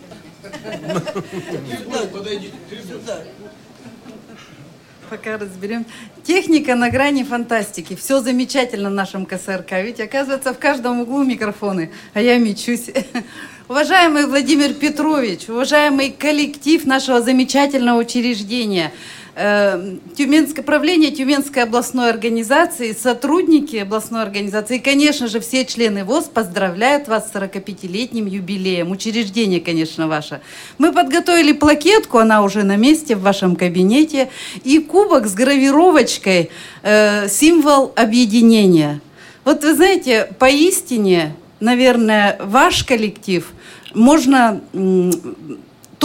Пока 5.10 5.38
разберем. 5.38 5.86
Техника 6.24 6.76
на 6.76 6.90
грани 6.90 7.24
фантастики. 7.24 7.96
Все 7.96 8.22
замечательно 8.22 8.90
в 8.90 8.94
нашем 8.94 9.26
КСРК. 9.26 9.72
Ведь 9.84 10.00
оказывается 10.00 10.54
в 10.54 10.58
каждом 10.58 11.02
углу 11.02 11.24
микрофоны, 11.24 11.92
а 12.14 12.22
я 12.22 12.38
мечусь. 12.40 12.90
Уважаемый 13.68 14.26
Владимир 14.26 14.74
Петрович, 14.74 15.50
уважаемый 15.50 16.12
коллектив 16.12 16.86
нашего 16.86 17.22
замечательного 17.22 18.00
учреждения, 18.00 18.92
э, 19.36 19.98
Тюменское 20.16 20.64
правление 20.64 21.12
Тюменской 21.12 21.64
областной 21.64 22.10
организации, 22.10 22.94
сотрудники 22.94 23.76
областной 23.76 24.24
организации 24.24 24.78
и, 24.78 24.80
конечно 24.80 25.28
же, 25.28 25.40
все 25.40 25.66
члены 25.66 26.04
ВОЗ 26.04 26.26
поздравляют 26.34 27.08
вас 27.08 27.30
с 27.30 27.36
45-летним 27.36 28.26
юбилеем. 28.26 28.92
Учреждение, 28.92 29.62
конечно, 29.62 30.08
ваше. 30.08 30.42
Мы 30.78 30.92
подготовили 30.94 31.52
плакетку, 31.52 32.18
она 32.18 32.42
уже 32.42 32.64
на 32.64 32.78
месте 32.78 33.16
в 33.16 33.22
вашем 33.22 33.56
кабинете, 33.56 34.30
и 34.64 34.80
кубок 34.80 35.28
с 35.28 35.34
гравировочкой 35.34 36.50
э, 36.82 37.28
«Символ 37.30 37.94
объединения». 37.96 39.02
Вот 39.44 39.64
вы 39.64 39.76
знаете, 39.76 40.30
поистине, 40.40 41.36
наверное, 41.60 42.38
ваш 42.42 42.84
коллектив 42.84 43.52
можно 43.94 44.62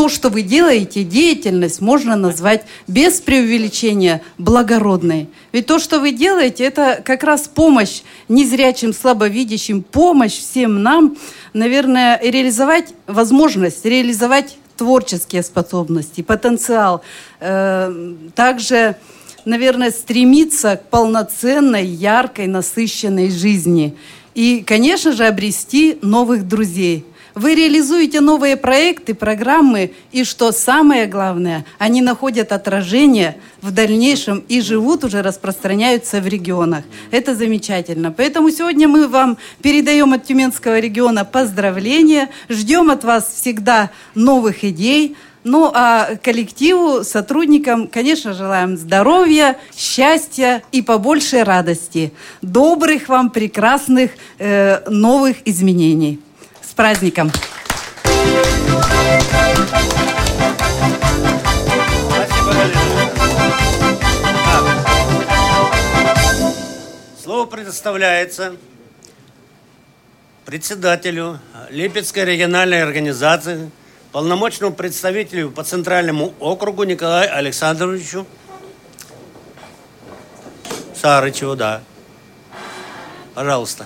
то, 0.00 0.08
что 0.08 0.30
вы 0.30 0.40
делаете, 0.40 1.04
деятельность, 1.04 1.82
можно 1.82 2.16
назвать 2.16 2.64
без 2.86 3.20
преувеличения 3.20 4.22
благородной. 4.38 5.28
Ведь 5.52 5.66
то, 5.66 5.78
что 5.78 6.00
вы 6.00 6.12
делаете, 6.12 6.64
это 6.64 7.02
как 7.04 7.22
раз 7.22 7.42
помощь 7.48 8.00
незрячим, 8.26 8.94
слабовидящим, 8.94 9.82
помощь 9.82 10.38
всем 10.38 10.82
нам, 10.82 11.18
наверное, 11.52 12.18
реализовать 12.22 12.94
возможность, 13.06 13.84
реализовать 13.84 14.56
творческие 14.78 15.42
способности, 15.42 16.22
потенциал. 16.22 17.02
Э, 17.38 17.92
Также, 18.34 18.96
наверное, 19.44 19.90
стремиться 19.90 20.76
к 20.76 20.88
полноценной, 20.88 21.84
яркой, 21.84 22.46
насыщенной 22.46 23.28
жизни. 23.30 23.94
И, 24.34 24.64
конечно 24.66 25.12
же, 25.12 25.26
обрести 25.26 25.98
новых 26.00 26.48
друзей. 26.48 27.04
Вы 27.35 27.55
реализуете 27.55 28.21
новые 28.21 28.57
проекты, 28.57 29.14
программы, 29.14 29.93
и 30.12 30.25
что 30.25 30.53
самое 30.53 31.07
главное, 31.07 31.64
они 31.79 32.03
находят 32.03 32.53
отражение 32.53 33.37
в 33.62 33.71
дальнейшем 33.71 34.45
и 34.49 34.61
живут 34.61 35.05
уже, 35.05 35.23
распространяются 35.23 36.21
в 36.21 36.27
регионах. 36.27 36.85
Это 37.11 37.35
замечательно. 37.35 38.12
Поэтому 38.12 38.51
сегодня 38.51 38.88
мы 38.88 39.07
вам 39.09 39.38
передаем 39.62 40.12
от 40.12 40.25
Тюменского 40.25 40.79
региона 40.79 41.25
поздравления, 41.25 42.31
ждем 42.49 42.90
от 42.90 43.05
вас 43.05 43.33
всегда 43.33 43.90
новых 44.14 44.64
идей, 44.64 45.16
ну 45.45 45.71
а 45.73 46.16
коллективу, 46.23 47.03
сотрудникам, 47.03 47.87
конечно, 47.87 48.35
желаем 48.35 48.77
здоровья, 48.77 49.57
счастья 49.75 50.62
и 50.73 50.83
побольше 50.83 51.45
радости. 51.45 52.12
Добрых 52.43 53.09
вам, 53.09 53.31
прекрасных 53.31 54.11
э, 54.38 54.83
новых 54.90 55.37
изменений. 55.47 56.21
Праздником! 56.81 57.31
Слово 67.23 67.45
предоставляется 67.45 68.57
председателю 70.47 71.38
Липецкой 71.69 72.25
региональной 72.25 72.83
организации, 72.83 73.71
полномочному 74.11 74.73
представителю 74.73 75.51
по 75.51 75.62
Центральному 75.62 76.33
округу 76.40 76.85
Николаю 76.85 77.37
Александровичу 77.37 78.27
Сарычеву, 80.95 81.57
да. 81.57 81.83
Пожалуйста. 83.35 83.85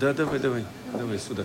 Да, 0.00 0.14
давай, 0.14 0.38
давай, 0.38 0.64
давай 0.98 1.18
сюда. 1.18 1.42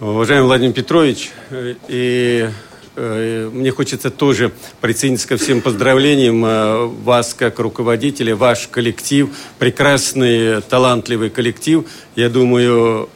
Уважаемый 0.00 0.46
Владимир 0.46 0.72
Петрович, 0.72 1.30
э, 1.50 1.76
и 1.86 2.50
э, 2.96 3.50
мне 3.52 3.70
хочется 3.70 4.10
тоже 4.10 4.50
присоединиться 4.80 5.28
ко 5.28 5.36
всем 5.36 5.60
поздравлениям 5.60 6.44
э, 6.44 6.86
вас 6.86 7.32
как 7.34 7.60
руководителя, 7.60 8.34
ваш 8.34 8.66
коллектив, 8.66 9.30
прекрасный, 9.60 10.60
талантливый 10.60 11.30
коллектив. 11.30 11.84
Я 12.16 12.30
думаю, 12.30 13.08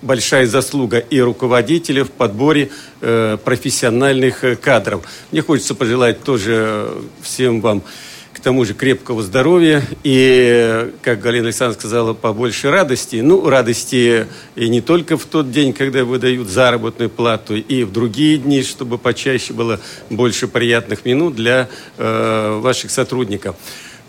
большая 0.00 0.46
заслуга 0.46 0.96
и 0.96 1.20
руководителя 1.20 2.04
в 2.04 2.10
подборе 2.10 2.70
профессиональных 3.00 4.42
кадров. 4.62 5.04
Мне 5.32 5.42
хочется 5.42 5.74
пожелать 5.74 6.22
тоже 6.22 6.90
всем 7.20 7.60
вам 7.60 7.82
к 8.32 8.40
тому 8.40 8.64
же 8.64 8.74
крепкого 8.74 9.22
здоровья 9.22 9.82
и, 10.02 10.92
как 11.02 11.20
Галина 11.20 11.46
Александровна 11.46 11.80
сказала, 11.80 12.14
побольше 12.14 12.70
радости. 12.70 13.16
Ну, 13.16 13.48
радости 13.48 14.26
и 14.56 14.68
не 14.68 14.80
только 14.80 15.16
в 15.16 15.24
тот 15.24 15.50
день, 15.50 15.72
когда 15.72 16.04
выдают 16.04 16.48
заработную 16.48 17.10
плату, 17.10 17.56
и 17.56 17.84
в 17.84 17.92
другие 17.92 18.38
дни, 18.38 18.62
чтобы 18.62 18.98
почаще 18.98 19.52
было 19.52 19.80
больше 20.08 20.48
приятных 20.48 21.04
минут 21.04 21.34
для 21.34 21.68
э, 21.98 22.58
ваших 22.60 22.90
сотрудников. 22.90 23.56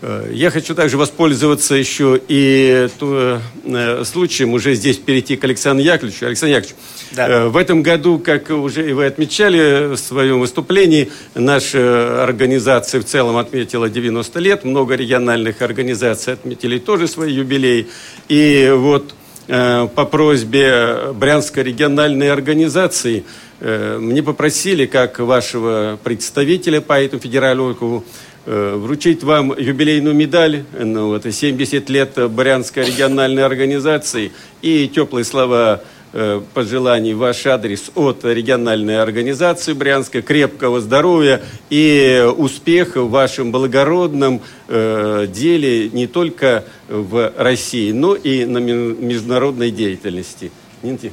Э, 0.02 0.28
Я 0.32 0.50
хочу 0.50 0.74
также 0.74 0.96
воспользоваться 0.98 1.74
еще 1.76 2.20
и 2.28 2.88
э, 3.00 4.04
случаем 4.04 4.52
уже 4.52 4.74
здесь 4.74 4.98
перейти 4.98 5.36
к 5.36 5.44
Александру 5.44 5.84
Яковлевичу. 5.84 6.26
Александр 6.26 6.56
Яковлевич, 6.56 6.76
Да. 7.12 7.28
э, 7.28 7.48
в 7.48 7.56
этом 7.56 7.82
году, 7.82 8.18
как 8.18 8.50
уже 8.50 8.90
и 8.90 8.92
вы 8.92 9.06
отмечали 9.06 9.94
в 9.94 9.96
своем 9.96 10.40
выступлении, 10.40 11.10
наша 11.36 12.24
организация 12.24 13.00
в 13.00 13.04
целом 13.04 13.36
отметила 13.36 13.88
90 13.88 14.40
лет. 14.40 14.64
Много 14.64 14.96
региональных 14.96 15.62
организаций 15.62 16.32
отметили 16.32 16.78
тоже 16.78 17.06
свои 17.06 17.32
юбилеи. 17.32 17.86
И 18.28 18.72
вот 18.74 19.14
по 19.46 20.04
просьбе 20.10 21.12
Брянской 21.14 21.64
региональной 21.64 22.30
организации 22.30 23.24
мне 23.60 24.22
попросили, 24.22 24.86
как 24.86 25.18
вашего 25.18 25.98
представителя 26.02 26.80
по 26.80 27.00
этому 27.00 27.20
федеральному 27.20 27.70
округу, 27.72 28.04
вручить 28.46 29.22
вам 29.22 29.56
юбилейную 29.56 30.14
медаль, 30.14 30.64
ну, 30.78 31.16
и 31.16 31.30
70 31.30 31.88
лет 31.90 32.30
Брянской 32.30 32.84
региональной 32.84 33.44
организации 33.44 34.32
и 34.62 34.88
теплые 34.88 35.24
слова 35.24 35.82
э, 36.12 36.40
пожеланий 36.52 37.14
ваш 37.14 37.46
адрес 37.46 37.90
от 37.94 38.24
региональной 38.24 39.00
организации 39.00 39.72
Брянской, 39.72 40.22
крепкого 40.22 40.80
здоровья 40.80 41.42
и 41.70 42.24
успеха 42.36 43.02
в 43.02 43.10
вашем 43.10 43.52
благородном 43.52 44.42
э, 44.68 45.26
деле 45.32 45.88
не 45.90 46.06
только 46.06 46.64
в 46.88 47.32
России, 47.36 47.92
но 47.92 48.14
и 48.14 48.44
на 48.44 48.58
международной 48.58 49.70
деятельности. 49.70 50.50
Тихоновна. 50.82 51.12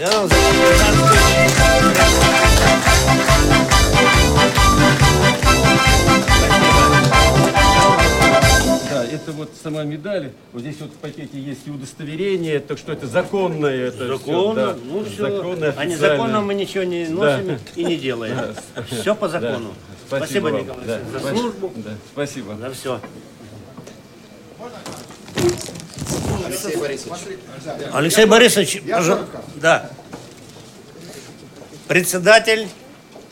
Да, 0.00 0.28
это 9.24 9.32
вот 9.32 9.50
сама 9.62 9.84
медаль. 9.84 10.32
Вот 10.52 10.60
здесь 10.60 10.76
вот 10.80 10.90
в 10.90 10.96
пакете 10.96 11.38
есть 11.40 11.60
и 11.66 11.70
удостоверение, 11.70 12.60
так 12.60 12.76
что 12.78 12.92
это 12.92 13.06
законное. 13.06 13.88
Это 13.88 14.06
Законно, 14.06 14.18
всё, 14.18 14.54
да. 14.54 14.76
ну 14.84 15.04
все. 15.04 15.22
Законное, 15.36 15.74
А 15.76 15.84
незаконно 15.86 16.40
мы 16.42 16.54
ничего 16.54 16.84
не 16.84 17.06
носим 17.08 17.46
Да. 17.46 17.58
и 17.74 17.84
не 17.84 17.96
делаем. 17.96 18.36
Да. 18.74 18.82
Все 18.82 19.14
по 19.14 19.28
закону. 19.28 19.72
Да. 20.10 20.18
Спасибо, 20.18 20.44
вам. 20.48 20.60
Николай 20.62 20.86
Да. 20.86 21.00
За 21.12 21.18
Спасибо. 21.20 21.38
службу. 21.40 21.72
Да. 21.76 21.90
Спасибо. 22.12 22.56
За 22.56 22.70
все. 22.72 23.00
Алексей 26.46 26.76
Борисович. 26.76 27.12
Алексей 27.92 28.26
Борисович, 28.26 28.82
пожалуйста. 28.90 29.42
Да. 29.56 29.90
Председатель 31.88 32.68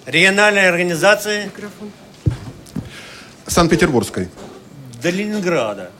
региональной 0.06 0.68
организации 0.68 1.50
Санкт-Петербургской. 3.46 4.28
До 5.02 5.10
Ленинграда. 5.10 5.90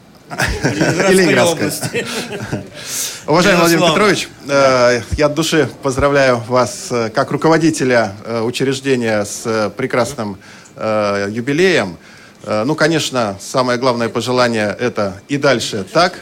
Ленинградской. 1.11 2.07
Уважаемый 3.27 3.61
Владимир. 3.61 3.88
Петрович, 3.88 4.29
э, 4.49 5.03
я 5.19 5.27
от 5.27 5.35
души 5.35 5.69
поздравляю 5.83 6.38
вас 6.38 6.87
э, 6.91 7.11
как 7.11 7.33
руководителя 7.33 8.12
э, 8.25 8.41
учреждения 8.41 9.25
с 9.25 9.71
прекрасным 9.77 10.38
юбилеем. 10.75 11.99
Ну, 12.47 12.75
конечно, 12.75 13.37
самое 13.38 13.79
главное 13.79 14.09
пожелание– 14.09 14.75
это 14.81 15.21
и 15.29 15.37
дальше 15.37 15.85
так, 15.85 16.15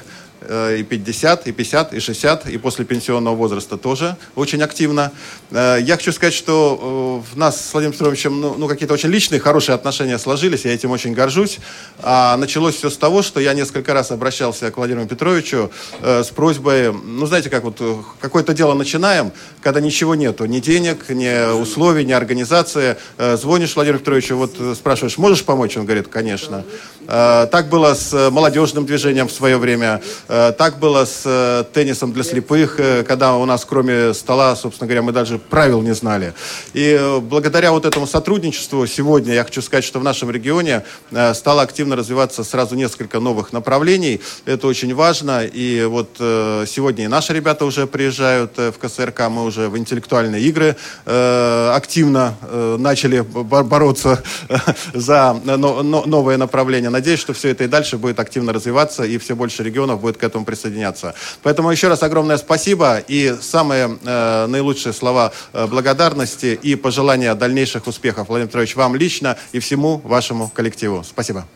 и 0.48 0.82
50, 0.82 1.46
и 1.48 1.52
50, 1.52 1.94
и 1.94 2.00
60, 2.00 2.46
и 2.48 2.58
после 2.58 2.84
пенсионного 2.84 3.34
возраста 3.34 3.76
тоже 3.76 4.16
очень 4.34 4.62
активно. 4.62 5.12
Э, 5.50 5.78
Я 5.82 5.96
хочу 5.96 6.12
сказать, 6.12 6.32
что 6.32 7.22
э, 7.28 7.34
в 7.34 7.36
нас 7.36 7.60
с 7.60 7.72
Владимиром 7.72 7.92
Петровичем 7.92 8.40
ну, 8.40 8.54
ну, 8.56 8.66
какие-то 8.66 8.94
очень 8.94 9.10
личные, 9.10 9.38
хорошие 9.38 9.74
отношения 9.74 10.18
сложились, 10.18 10.64
я 10.64 10.72
этим 10.72 10.92
очень 10.92 11.12
горжусь. 11.12 11.58
А 11.98 12.36
началось 12.38 12.76
все 12.76 12.88
с 12.88 12.96
того, 12.96 13.22
что 13.22 13.38
я 13.40 13.52
несколько 13.52 13.92
раз 13.92 14.10
обращался 14.10 14.70
к 14.70 14.78
Владимиру 14.78 15.06
Петровичу 15.06 15.70
э, 16.00 16.24
с 16.24 16.28
просьбой, 16.28 16.92
ну, 16.92 17.26
знаете, 17.26 17.50
как 17.50 17.64
вот 17.64 17.76
э, 17.80 17.96
какое-то 18.20 18.54
дело 18.54 18.72
начинаем, 18.72 19.32
когда 19.60 19.80
ничего 19.80 20.14
нету, 20.14 20.46
ни 20.46 20.60
денег, 20.60 21.10
ни 21.10 21.52
условий, 21.60 22.06
ни 22.06 22.12
организации. 22.12 22.96
Э, 23.18 23.36
звонишь 23.36 23.74
Владимиру 23.74 23.98
Петровичу, 23.98 24.36
вот 24.36 24.54
э, 24.58 24.74
спрашиваешь, 24.74 25.18
можешь 25.18 25.44
помочь? 25.44 25.76
Он 25.76 25.84
говорит, 25.84 26.08
конечно. 26.08 26.64
Э, 27.06 27.46
так 27.50 27.68
было 27.68 27.92
с 27.92 28.14
э, 28.14 28.30
молодежным 28.30 28.86
движением 28.86 29.28
в 29.28 29.32
свое 29.32 29.58
время, 29.58 30.00
Э, 30.29 30.29
так 30.56 30.78
было 30.78 31.04
с 31.04 31.22
э, 31.24 31.64
теннисом 31.72 32.12
для 32.12 32.22
слепых, 32.22 32.78
э, 32.78 33.02
когда 33.02 33.34
у 33.34 33.44
нас 33.46 33.64
кроме 33.64 34.14
стола, 34.14 34.54
собственно 34.54 34.86
говоря, 34.86 35.02
мы 35.02 35.12
даже 35.12 35.38
правил 35.38 35.82
не 35.82 35.92
знали. 35.92 36.34
И 36.72 36.96
э, 37.00 37.18
благодаря 37.18 37.72
вот 37.72 37.84
этому 37.84 38.06
сотрудничеству 38.06 38.86
сегодня 38.86 39.34
я 39.34 39.42
хочу 39.42 39.60
сказать, 39.60 39.84
что 39.84 39.98
в 39.98 40.04
нашем 40.04 40.30
регионе 40.30 40.84
э, 41.10 41.34
стало 41.34 41.62
активно 41.62 41.96
развиваться 41.96 42.44
сразу 42.44 42.76
несколько 42.76 43.18
новых 43.18 43.52
направлений. 43.52 44.20
Это 44.46 44.68
очень 44.68 44.94
важно. 44.94 45.44
И 45.44 45.84
вот 45.84 46.10
э, 46.20 46.64
сегодня 46.68 47.06
и 47.06 47.08
наши 47.08 47.32
ребята 47.32 47.64
уже 47.64 47.88
приезжают 47.88 48.52
э, 48.56 48.70
в 48.70 48.78
КСРК, 48.78 49.28
мы 49.30 49.44
уже 49.44 49.68
в 49.68 49.76
интеллектуальные 49.76 50.42
игры 50.42 50.76
э, 51.06 51.72
активно 51.74 52.36
э, 52.42 52.76
начали 52.78 53.20
бо- 53.20 53.64
бороться 53.64 54.22
за 54.94 55.36
но- 55.44 55.82
но- 55.82 56.06
новое 56.06 56.36
направление. 56.36 56.90
Надеюсь, 56.90 57.18
что 57.18 57.32
все 57.32 57.48
это 57.48 57.64
и 57.64 57.66
дальше 57.66 57.98
будет 57.98 58.20
активно 58.20 58.52
развиваться, 58.52 59.02
и 59.02 59.18
все 59.18 59.34
больше 59.34 59.64
регионов 59.64 60.00
будет 60.00 60.19
к 60.20 60.24
этому 60.24 60.44
присоединяться. 60.44 61.14
Поэтому 61.42 61.70
еще 61.70 61.88
раз 61.88 62.02
огромное 62.02 62.36
спасибо 62.36 62.98
и 62.98 63.36
самые 63.40 63.98
э, 64.04 64.46
наилучшие 64.46 64.92
слова 64.92 65.32
э, 65.52 65.66
благодарности 65.66 66.58
и 66.62 66.76
пожелания 66.76 67.34
дальнейших 67.34 67.86
успехов, 67.86 68.28
Владимир 68.28 68.48
Петрович, 68.48 68.76
вам 68.76 68.94
лично 68.94 69.36
и 69.52 69.58
всему 69.58 69.98
вашему 70.04 70.48
коллективу. 70.48 71.02
Спасибо. 71.04 71.46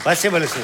Спасибо, 0.00 0.36
Алексей. 0.36 0.62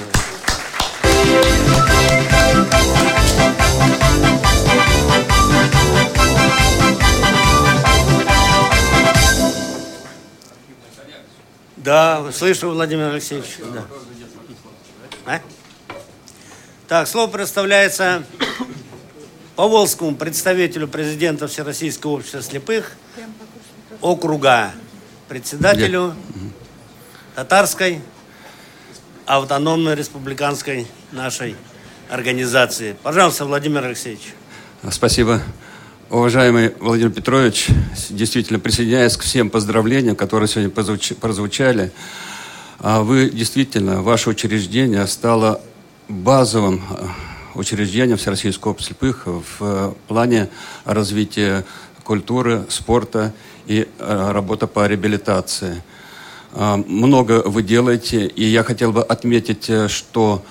Да, 11.76 12.32
слышу, 12.32 12.70
Владимир 12.70 13.10
Алексеевич. 13.10 13.58
Да. 13.74 13.84
А? 15.26 15.40
Так, 16.88 17.08
слово 17.08 17.30
предоставляется 17.30 18.24
Поволжскому 19.56 20.14
представителю 20.16 20.88
президента 20.88 21.46
Всероссийского 21.46 22.12
общества 22.12 22.42
слепых 22.42 22.92
округа, 24.00 24.72
председателю 25.28 26.14
татарской 27.34 28.00
автономной 29.24 29.94
республиканской 29.94 30.86
нашей 31.12 31.56
организации. 32.10 32.94
Пожалуйста, 33.02 33.46
Владимир 33.46 33.84
Алексеевич. 33.84 34.34
Спасибо. 34.90 35.40
Уважаемый 36.10 36.74
Владимир 36.80 37.10
Петрович, 37.10 37.68
действительно 38.10 38.58
присоединяюсь 38.58 39.16
к 39.16 39.22
всем 39.22 39.48
поздравлениям, 39.48 40.16
которые 40.16 40.48
сегодня 40.48 40.70
прозвуч- 40.70 41.14
прозвучали. 41.14 41.92
А 42.78 43.00
Вы 43.00 43.30
действительно, 43.30 44.02
ваше 44.02 44.28
учреждение 44.28 45.06
стало 45.06 45.62
базовым 46.08 46.82
э, 46.90 47.06
учреждением 47.54 48.16
Всероссийского 48.16 48.72
общества 48.72 48.94
слепых 48.94 49.26
в 49.26 49.42
э, 49.60 49.92
плане 50.08 50.48
развития 50.84 51.64
культуры, 52.04 52.64
спорта 52.68 53.32
и 53.66 53.88
э, 53.98 54.30
работы 54.32 54.66
по 54.66 54.86
реабилитации. 54.86 55.82
А, 56.52 56.76
Много 56.76 57.42
вы 57.44 57.62
делаете, 57.62 58.26
и 58.26 58.44
я 58.44 58.62
хотел 58.62 58.92
бы 58.92 59.02
отметить, 59.02 59.68
э, 59.68 59.88
что 59.88 60.44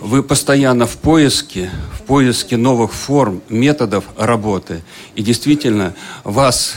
вы 0.00 0.22
постоянно 0.22 0.86
в 0.86 0.98
поиске, 0.98 1.70
в 1.98 2.02
поиске 2.02 2.56
новых 2.56 2.92
форм, 2.92 3.40
методов 3.48 4.04
работы. 4.18 4.82
И 5.14 5.22
действительно, 5.22 5.94
вас 6.24 6.74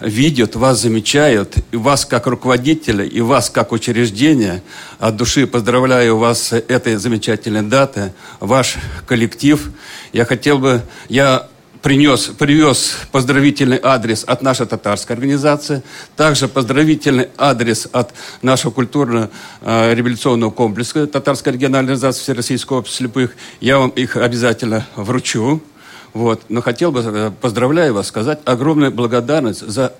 видят, 0.00 0.56
вас 0.56 0.80
замечают, 0.80 1.56
и 1.72 1.76
вас 1.76 2.04
как 2.04 2.26
руководителя, 2.26 3.04
и 3.04 3.20
вас 3.20 3.50
как 3.50 3.72
учреждение. 3.72 4.62
От 4.98 5.16
души 5.16 5.46
поздравляю 5.46 6.18
вас 6.18 6.48
с 6.48 6.52
этой 6.56 6.96
замечательной 6.96 7.62
датой, 7.62 8.12
ваш 8.40 8.76
коллектив. 9.06 9.70
Я 10.12 10.24
хотел 10.24 10.58
бы, 10.58 10.82
я 11.08 11.48
принес, 11.82 12.26
привез 12.38 12.96
поздравительный 13.12 13.80
адрес 13.82 14.24
от 14.26 14.42
нашей 14.42 14.66
татарской 14.66 15.14
организации, 15.14 15.82
также 16.16 16.48
поздравительный 16.48 17.28
адрес 17.36 17.88
от 17.92 18.12
нашего 18.42 18.70
культурно-революционного 18.72 20.50
комплекса 20.50 21.06
татарской 21.06 21.52
региональной 21.52 21.92
организации 21.94 22.22
Всероссийского 22.22 22.78
общества 22.78 23.04
слепых. 23.04 23.36
Я 23.60 23.78
вам 23.78 23.90
их 23.90 24.16
обязательно 24.16 24.86
вручу. 24.96 25.62
Вот. 26.14 26.42
Но 26.48 26.62
хотел 26.62 26.92
бы, 26.92 27.00
э, 27.00 27.30
поздравляю 27.40 27.94
вас, 27.94 28.08
сказать 28.08 28.40
огромную 28.44 28.90
благодарность 28.92 29.66
за 29.66 29.94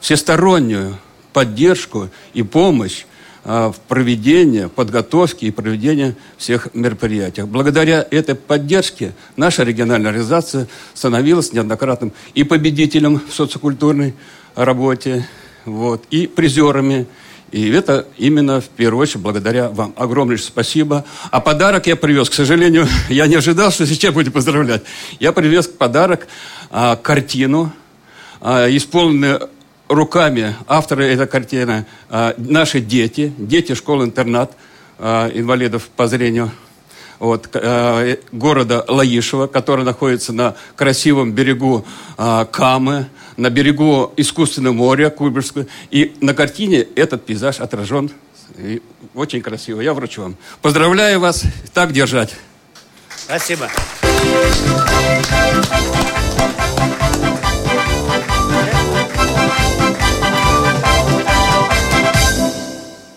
всестороннюю 0.00 0.98
поддержку 1.32 2.08
и 2.32 2.42
помощь 2.42 3.04
а, 3.48 3.70
в 3.70 3.78
проведении, 3.78 4.66
подготовке 4.66 5.46
и 5.46 5.50
проведении 5.52 6.16
всех 6.36 6.74
мероприятий. 6.74 7.42
Благодаря 7.42 8.04
этой 8.10 8.34
поддержке 8.34 9.12
наша 9.36 9.62
региональная 9.62 10.10
организация 10.10 10.66
становилась 10.94 11.52
неоднократным 11.52 12.12
и 12.34 12.42
победителем 12.42 13.20
в 13.28 13.32
социокультурной 13.32 14.14
работе, 14.56 15.28
вот, 15.64 16.04
и 16.10 16.26
призерами, 16.26 17.06
И 17.52 17.70
это 17.70 18.06
именно 18.18 18.60
в 18.60 18.68
первую 18.68 19.02
очередь 19.02 19.22
благодаря 19.22 19.68
вам. 19.68 19.94
Огромное 19.96 20.36
спасибо. 20.36 21.04
А 21.30 21.40
подарок 21.40 21.86
я 21.86 21.96
привез. 21.96 22.28
К 22.28 22.34
сожалению, 22.34 22.86
я 23.08 23.26
не 23.26 23.36
ожидал, 23.36 23.70
что 23.70 23.86
сейчас 23.86 24.12
будете 24.12 24.32
поздравлять. 24.32 24.82
Я 25.20 25.32
привез 25.32 25.66
подарок, 25.66 26.26
а, 26.70 26.96
картину, 26.96 27.72
а, 28.40 28.66
исполненную 28.68 29.48
руками 29.88 30.56
автора 30.66 31.02
этой 31.02 31.26
картины 31.26 31.86
а, 32.08 32.34
наши 32.36 32.80
дети, 32.80 33.32
дети 33.38 33.74
школы-интернат 33.74 34.52
а, 34.98 35.28
инвалидов 35.28 35.88
по 35.96 36.08
зрению 36.08 36.50
вот, 37.18 37.48
э, 37.54 38.18
города 38.32 38.84
Лаишева, 38.86 39.46
который 39.46 39.84
находится 39.84 40.32
на 40.32 40.54
красивом 40.76 41.32
берегу 41.32 41.86
э, 42.18 42.46
Камы, 42.50 43.08
на 43.36 43.50
берегу 43.50 44.12
искусственного 44.16 44.74
моря 44.74 45.10
Куйбышевского. 45.10 45.66
И 45.90 46.16
на 46.20 46.34
картине 46.34 46.86
этот 46.96 47.24
пейзаж 47.26 47.60
отражен 47.60 48.10
и 48.58 48.82
очень 49.14 49.42
красиво. 49.42 49.80
Я 49.80 49.94
вручу 49.94 50.22
вам. 50.22 50.36
Поздравляю 50.62 51.20
вас. 51.20 51.44
Так 51.72 51.92
держать. 51.92 52.34
Спасибо. 53.16 53.68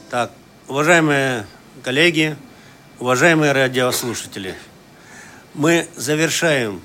Так, 0.10 0.32
уважаемые 0.68 1.46
коллеги, 1.84 2.36
уважаемые 3.00 3.52
радиослушатели, 3.52 4.56
мы 5.54 5.88
завершаем 5.96 6.82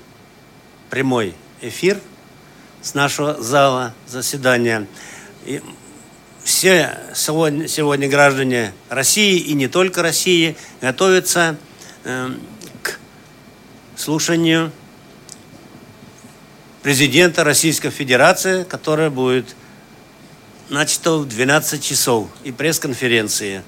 прямой 0.89 1.33
эфир 1.61 1.97
с 2.85 2.93
нашего 2.93 3.41
зала 3.41 3.95
заседания. 4.07 4.85
И 5.43 5.59
все 6.43 6.99
сегодня, 7.15 7.67
сегодня 7.67 8.07
граждане 8.07 8.73
России 8.89 9.39
и 9.39 9.53
не 9.53 9.67
только 9.67 10.03
России 10.03 10.55
готовятся 10.81 11.57
э, 12.03 12.29
к 12.83 12.99
слушанию 13.97 14.71
президента 16.83 17.43
Российской 17.43 17.89
Федерации, 17.89 18.63
которое 18.63 19.09
будет 19.09 19.55
начато 20.69 21.17
в 21.17 21.27
12 21.27 21.83
часов, 21.83 22.27
и 22.43 22.51
пресс-конференции. 22.51 23.63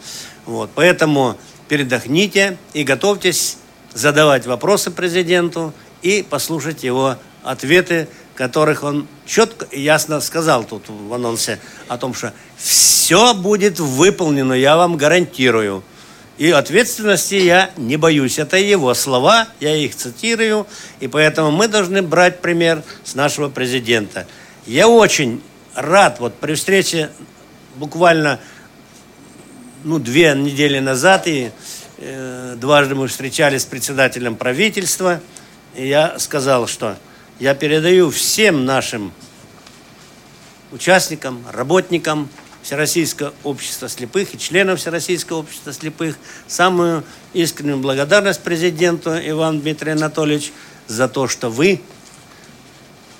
Вот. 0.46 0.70
Поэтому 0.76 1.38
передохните 1.68 2.60
и 2.74 2.84
готовьтесь 2.84 3.58
задавать 3.96 4.46
вопросы 4.46 4.92
президенту 4.92 5.74
и 6.04 6.22
послушать 6.22 6.84
его 6.84 7.18
ответы, 7.42 8.08
которых 8.38 8.84
он 8.84 9.08
четко 9.26 9.66
и 9.66 9.82
ясно 9.82 10.22
сказал 10.22 10.64
тут 10.64 10.84
в 10.90 11.12
анонсе 11.12 11.60
о 11.88 11.98
том, 11.98 12.14
что 12.14 12.34
все 12.56 13.34
будет 13.34 13.80
выполнено, 13.80 14.54
я 14.54 14.78
вам 14.78 14.96
гарантирую. 14.96 15.84
И 16.38 16.52
ответственности 16.52 17.34
я 17.34 17.72
не 17.78 17.98
боюсь. 17.98 18.38
Это 18.38 18.58
его 18.58 18.94
слова, 18.94 19.48
я 19.60 19.76
их 19.76 19.96
цитирую, 19.96 20.68
и 21.00 21.08
поэтому 21.08 21.50
мы 21.50 21.68
должны 21.68 22.04
брать 22.04 22.40
пример 22.40 22.84
с 23.04 23.16
нашего 23.16 23.50
президента. 23.50 24.28
Я 24.68 24.88
очень 24.88 25.42
рад, 25.74 26.20
вот 26.20 26.36
при 26.36 26.54
встрече 26.54 27.10
буквально 27.76 28.40
ну, 29.84 29.98
две 29.98 30.36
недели 30.36 30.78
назад, 30.78 31.28
и 31.28 31.50
э, 31.98 32.56
дважды 32.56 32.94
мы 32.94 33.08
встречались 33.08 33.64
с 33.64 33.66
председателем 33.66 34.36
правительства, 34.36 35.22
и 35.74 35.88
я 35.88 36.20
сказал, 36.20 36.68
что 36.68 36.98
я 37.40 37.54
передаю 37.54 38.10
всем 38.10 38.66
нашим 38.66 39.12
участникам, 40.72 41.44
работникам 41.52 42.30
Всероссийского 42.64 43.34
общества 43.44 43.88
слепых 43.88 44.34
и 44.34 44.40
членам 44.40 44.76
Всероссийского 44.76 45.38
общества 45.38 45.72
слепых 45.72 46.18
самую 46.48 47.04
искреннюю 47.34 47.78
благодарность 47.78 48.42
президенту 48.42 49.12
Ивану 49.12 49.62
Дмитрию 49.62 49.96
Анатольевичу 49.96 50.52
за 50.88 51.08
то, 51.08 51.28
что 51.28 51.50
вы 51.50 51.82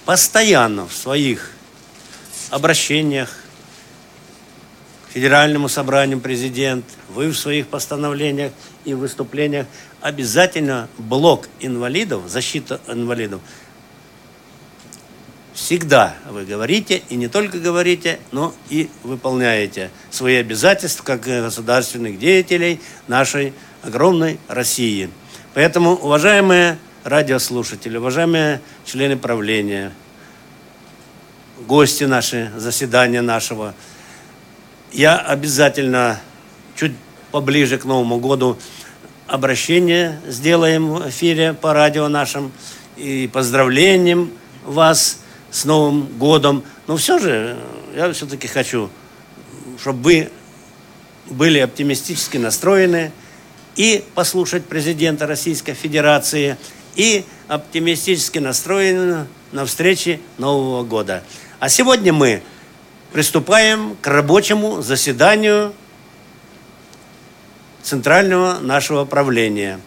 постоянно 0.04 0.88
в 0.88 0.94
своих 0.94 1.52
обращениях 2.50 3.30
к 5.08 5.14
Федеральному 5.14 5.70
собранию 5.70 6.20
президент, 6.20 6.86
вы 7.10 7.30
в 7.30 7.38
своих 7.38 7.68
постановлениях 7.68 8.52
и 8.84 8.94
выступлениях 8.94 9.68
обязательно 10.02 10.90
блок 10.98 11.48
инвалидов, 11.60 12.24
защита 12.28 12.82
инвалидов, 12.88 13.42
всегда 15.58 16.14
вы 16.30 16.46
говорите, 16.46 17.02
и 17.10 17.16
не 17.16 17.28
только 17.28 17.58
говорите, 17.58 18.20
но 18.32 18.54
и 18.70 18.92
выполняете 19.02 19.90
свои 20.12 20.36
обязательства 20.36 21.04
как 21.04 21.22
государственных 21.22 22.20
деятелей 22.20 22.80
нашей 23.08 23.54
огромной 23.82 24.40
России. 24.48 25.10
Поэтому, 25.56 25.96
уважаемые 25.96 26.78
радиослушатели, 27.04 27.98
уважаемые 27.98 28.62
члены 28.86 29.18
правления, 29.18 29.92
гости 31.66 32.04
наши, 32.04 32.52
заседания 32.56 33.24
нашего. 33.24 33.74
Я 34.92 35.18
обязательно 35.18 36.20
чуть 36.76 36.94
поближе 37.32 37.80
к 37.80 37.86
Новому 37.86 38.20
году 38.20 38.60
обращение 39.26 40.22
сделаем 40.28 40.92
в 40.92 41.10
эфире 41.10 41.54
по 41.54 41.74
радио 41.74 42.08
нашим 42.10 42.52
и 42.96 43.28
поздравлением 43.34 44.32
вас 44.64 45.20
с 45.58 45.66
Новым 45.66 46.06
годом. 46.18 46.64
Но 46.86 46.98
все 46.98 47.18
же 47.18 47.58
я 47.96 48.12
все-таки 48.14 48.48
хочу, 48.48 48.90
чтобы 49.82 50.02
вы 50.02 50.32
были 51.30 51.60
оптимистически 51.60 52.38
настроены 52.38 53.12
и 53.76 54.04
послушать 54.14 54.66
президента 54.66 55.26
Российской 55.26 55.74
Федерации, 55.74 56.58
и 56.96 57.26
оптимистически 57.48 58.40
настроены 58.40 59.28
на 59.52 59.66
встрече 59.66 60.20
Нового 60.38 60.84
года. 60.84 61.24
А 61.60 61.70
сегодня 61.70 62.12
мы 62.12 62.42
приступаем 63.12 63.96
к 64.02 64.08
рабочему 64.08 64.82
заседанию 64.82 65.74
центрального 67.84 68.60
нашего 68.60 69.06
правления. 69.06 69.80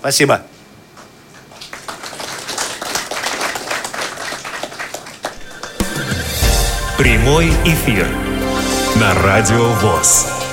Спасибо. 0.00 0.42
Прямой 6.98 7.48
эфир 7.64 8.06
на 9.00 9.14
Радио 9.24 9.64
ВОЗ. 9.82 10.43